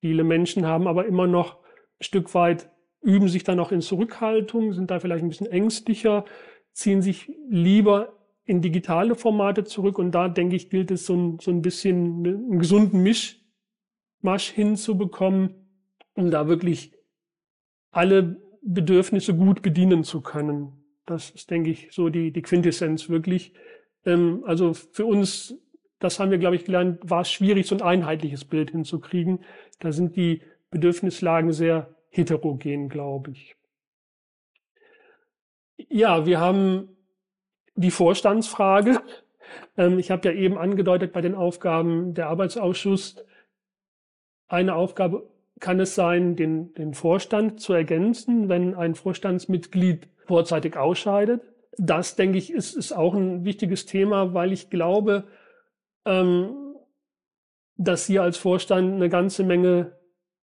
Viele 0.00 0.22
Menschen 0.22 0.64
haben 0.64 0.86
aber 0.86 1.06
immer 1.06 1.26
noch 1.26 1.56
ein 1.56 2.02
Stück 2.04 2.32
weit, 2.34 2.70
üben 3.02 3.26
sich 3.26 3.42
dann 3.42 3.58
auch 3.58 3.72
in 3.72 3.80
Zurückhaltung, 3.80 4.72
sind 4.74 4.92
da 4.92 5.00
vielleicht 5.00 5.24
ein 5.24 5.28
bisschen 5.28 5.48
ängstlicher, 5.48 6.24
ziehen 6.72 7.02
sich 7.02 7.32
lieber 7.48 8.12
in 8.44 8.62
digitale 8.62 9.16
Formate 9.16 9.64
zurück. 9.64 9.98
Und 9.98 10.12
da, 10.12 10.28
denke 10.28 10.54
ich, 10.54 10.70
gilt 10.70 10.92
es 10.92 11.04
so 11.04 11.16
ein, 11.16 11.38
so 11.40 11.50
ein 11.50 11.62
bisschen 11.62 12.24
einen 12.24 12.58
gesunden 12.60 13.02
Mischmasch 14.20 14.50
hinzubekommen, 14.50 15.54
um 16.14 16.30
da 16.30 16.48
wirklich 16.48 16.92
alle 17.90 18.40
Bedürfnisse 18.62 19.34
gut 19.34 19.62
bedienen 19.62 20.04
zu 20.04 20.20
können. 20.20 20.72
Das 21.06 21.30
ist, 21.30 21.50
denke 21.50 21.70
ich, 21.70 21.88
so 21.92 22.08
die, 22.08 22.32
die 22.32 22.42
Quintessenz 22.42 23.08
wirklich. 23.08 23.54
Ähm, 24.04 24.44
also 24.46 24.74
für 24.74 25.06
uns, 25.06 25.54
das 25.98 26.20
haben 26.20 26.30
wir, 26.30 26.38
glaube 26.38 26.56
ich, 26.56 26.64
gelernt, 26.64 26.98
war 27.08 27.22
es 27.22 27.30
schwierig, 27.30 27.66
so 27.66 27.76
ein 27.76 27.82
einheitliches 27.82 28.44
Bild 28.44 28.70
hinzukriegen. 28.70 29.44
Da 29.80 29.92
sind 29.92 30.16
die 30.16 30.42
Bedürfnislagen 30.70 31.52
sehr 31.52 31.94
heterogen, 32.10 32.88
glaube 32.88 33.30
ich. 33.30 33.56
Ja, 35.88 36.26
wir 36.26 36.40
haben 36.40 36.88
die 37.74 37.90
Vorstandsfrage. 37.90 39.00
Ähm, 39.78 39.98
ich 39.98 40.10
habe 40.10 40.28
ja 40.28 40.34
eben 40.34 40.58
angedeutet 40.58 41.12
bei 41.12 41.22
den 41.22 41.34
Aufgaben 41.34 42.12
der 42.12 42.28
Arbeitsausschuss, 42.28 43.16
eine 44.48 44.74
Aufgabe 44.74 45.28
kann 45.60 45.78
es 45.80 45.94
sein, 45.94 46.36
den, 46.36 46.74
den 46.74 46.92
Vorstand 46.94 47.60
zu 47.60 47.72
ergänzen, 47.72 48.48
wenn 48.48 48.74
ein 48.74 48.94
Vorstandsmitglied 48.94 50.06
vorzeitig 50.26 50.76
ausscheidet. 50.76 51.42
Das, 51.76 52.14
denke 52.16 52.38
ich, 52.38 52.52
ist, 52.52 52.76
ist 52.76 52.92
auch 52.92 53.14
ein 53.14 53.44
wichtiges 53.44 53.86
Thema, 53.86 54.34
weil 54.34 54.52
ich 54.52 54.68
glaube, 54.70 55.24
ähm, 56.04 56.74
dass 57.76 58.08
ihr 58.08 58.22
als 58.22 58.36
Vorstand 58.36 58.94
eine 58.94 59.08
ganze 59.08 59.44
Menge 59.44 59.92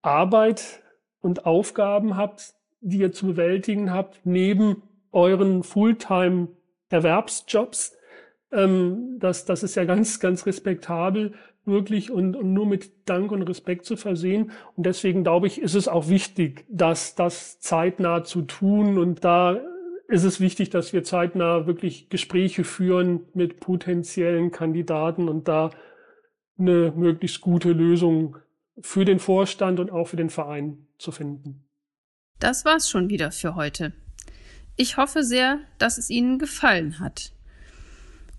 Arbeit 0.02 0.82
und 1.22 1.46
Aufgaben 1.46 2.18
habt, 2.18 2.54
die 2.82 3.00
ihr 3.00 3.12
zu 3.12 3.28
bewältigen 3.28 3.92
habt, 3.92 4.26
neben 4.26 4.84
euren 5.12 5.64
Fulltime-Erwerbsjobs. 5.64 7.95
Ähm, 8.56 9.18
das, 9.20 9.46
das 9.46 9.64
ist 9.64 9.76
ja 9.76 9.86
ganz, 9.86 10.20
ganz 10.20 10.46
respektabel 10.46 11.34
wirklich 11.66 12.12
und, 12.12 12.36
und 12.36 12.54
nur 12.54 12.66
mit 12.66 13.10
Dank 13.10 13.32
und 13.32 13.42
Respekt 13.44 13.86
zu 13.86 13.98
versehen. 13.98 14.52
Und 14.76 14.86
deswegen 14.86 15.24
glaube 15.24 15.48
ich, 15.48 15.62
ist 15.62 15.76
es 15.76 15.88
auch 15.88 16.10
wichtig, 16.10 16.66
dass 16.70 17.16
das 17.16 17.60
zeitnah 17.60 18.24
zu 18.24 18.44
tun. 18.44 18.98
Und 18.98 19.24
da 19.24 19.60
ist 20.08 20.24
es 20.24 20.40
wichtig, 20.40 20.70
dass 20.70 20.94
wir 20.94 21.04
zeitnah 21.04 21.66
wirklich 21.66 22.10
Gespräche 22.10 22.64
führen 22.64 23.26
mit 23.34 23.60
potenziellen 23.60 24.52
Kandidaten 24.52 25.28
und 25.28 25.48
da 25.48 25.72
eine 26.58 26.94
möglichst 26.96 27.42
gute 27.42 27.72
Lösung 27.72 28.38
für 28.80 29.06
den 29.06 29.20
Vorstand 29.20 29.80
und 29.80 29.92
auch 29.92 30.08
für 30.08 30.18
den 30.18 30.30
Verein 30.30 30.88
zu 30.98 31.12
finden. 31.12 31.66
Das 32.40 32.66
war's 32.66 32.90
schon 32.90 33.10
wieder 33.10 33.32
für 33.32 33.56
heute. 33.56 33.94
Ich 34.76 34.98
hoffe 34.98 35.24
sehr, 35.24 35.60
dass 35.78 35.98
es 35.98 36.10
Ihnen 36.10 36.38
gefallen 36.38 37.00
hat. 37.00 37.35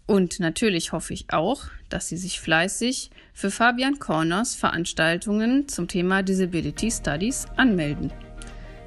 Und 0.06 0.38
natürlich 0.38 0.92
hoffe 0.92 1.12
ich 1.14 1.26
auch, 1.32 1.64
dass 1.88 2.08
Sie 2.08 2.16
sich 2.16 2.40
fleißig 2.40 3.10
für 3.34 3.50
Fabian 3.50 3.98
Corners 3.98 4.54
Veranstaltungen 4.54 5.68
zum 5.68 5.88
Thema 5.88 6.22
Disability 6.22 6.90
Studies 6.90 7.46
anmelden. 7.56 8.12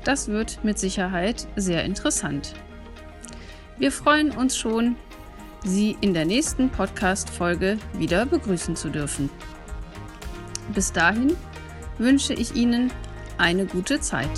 Das 0.06 0.30
wird 0.30 0.64
mit 0.64 0.80
Sicherheit 0.80 1.48
sehr 1.56 1.84
interessant. 1.84 2.54
Wir 3.78 3.92
freuen 3.92 4.32
uns 4.32 4.58
schon, 4.58 4.96
Sie 5.64 5.98
in 6.00 6.14
der 6.14 6.26
nächsten 6.26 6.70
Podcast-Folge 6.70 7.78
wieder 7.94 8.26
begrüßen 8.26 8.78
zu 8.78 8.90
dürfen. 8.90 9.30
Bis 10.74 10.94
dahin 10.94 11.36
wünsche 11.98 12.34
ich 12.34 12.56
Ihnen 12.56 12.92
eine 13.38 13.66
gute 13.66 14.00
Zeit. 14.00 14.30